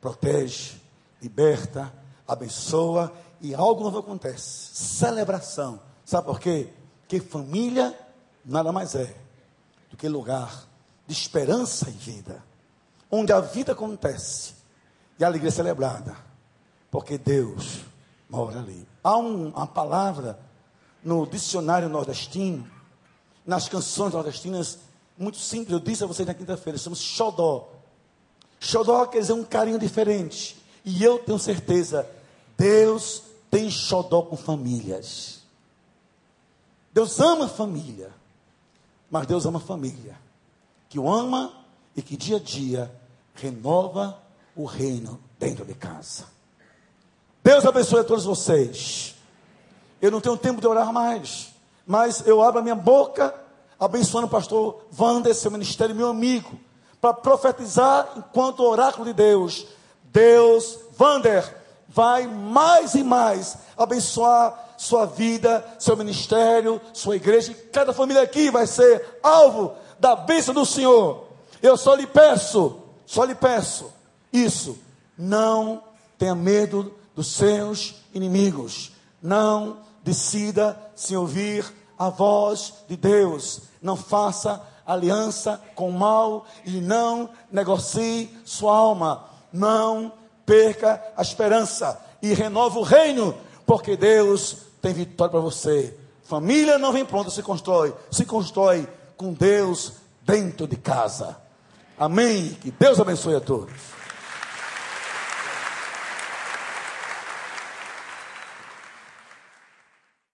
[0.00, 0.80] protege,
[1.20, 1.92] liberta,
[2.26, 4.76] abençoa e algo novo acontece.
[4.76, 5.80] Celebração.
[6.04, 6.72] Sabe por quê?
[7.08, 7.98] Que família
[8.44, 9.16] nada mais é
[9.90, 10.68] do que lugar
[11.06, 12.42] de esperança e vida,
[13.10, 14.54] onde a vida acontece
[15.18, 16.16] e a alegria é celebrada,
[16.90, 17.80] porque Deus
[18.28, 18.86] mora ali.
[19.02, 20.38] Há um, uma palavra
[21.02, 22.68] no dicionário nordestino,
[23.44, 24.78] nas canções nordestinas,
[25.18, 27.68] muito simples, eu disse a vocês na quinta-feira, chamamos xodó.
[28.58, 30.56] Xodó quer dizer um carinho diferente.
[30.84, 32.08] E eu tenho certeza,
[32.56, 35.42] Deus tem xodó com famílias.
[36.92, 38.10] Deus ama família.
[39.10, 40.23] Mas Deus ama família
[40.94, 41.50] que o ama
[41.96, 42.88] e que dia a dia
[43.34, 44.16] renova
[44.54, 46.22] o reino dentro de casa.
[47.42, 49.16] Deus abençoe a todos vocês.
[50.00, 51.48] Eu não tenho tempo de orar mais,
[51.84, 53.34] mas eu abro a minha boca
[53.76, 56.56] abençoando o pastor Wander, seu ministério, meu amigo,
[57.00, 59.66] para profetizar enquanto oráculo de Deus.
[60.12, 61.56] Deus, Wander,
[61.88, 68.48] vai mais e mais abençoar sua vida, seu ministério, sua igreja, e cada família aqui
[68.48, 69.74] vai ser alvo
[70.04, 71.28] da bênção do Senhor.
[71.62, 72.76] Eu só lhe peço,
[73.06, 73.90] só lhe peço
[74.30, 74.76] isso,
[75.16, 75.82] não
[76.18, 78.92] tenha medo dos seus inimigos.
[79.22, 81.64] Não decida se ouvir
[81.98, 83.62] a voz de Deus.
[83.80, 89.24] Não faça aliança com o mal e não negocie sua alma.
[89.50, 90.12] Não
[90.44, 93.34] perca a esperança e renova o reino,
[93.64, 95.96] porque Deus tem vitória para você.
[96.24, 97.94] Família não vem pronta, se constrói.
[98.10, 98.86] Se constrói
[99.16, 99.94] com Deus
[100.24, 101.36] dentro de casa.
[101.98, 102.56] Amém.
[102.60, 103.93] Que Deus abençoe a todos.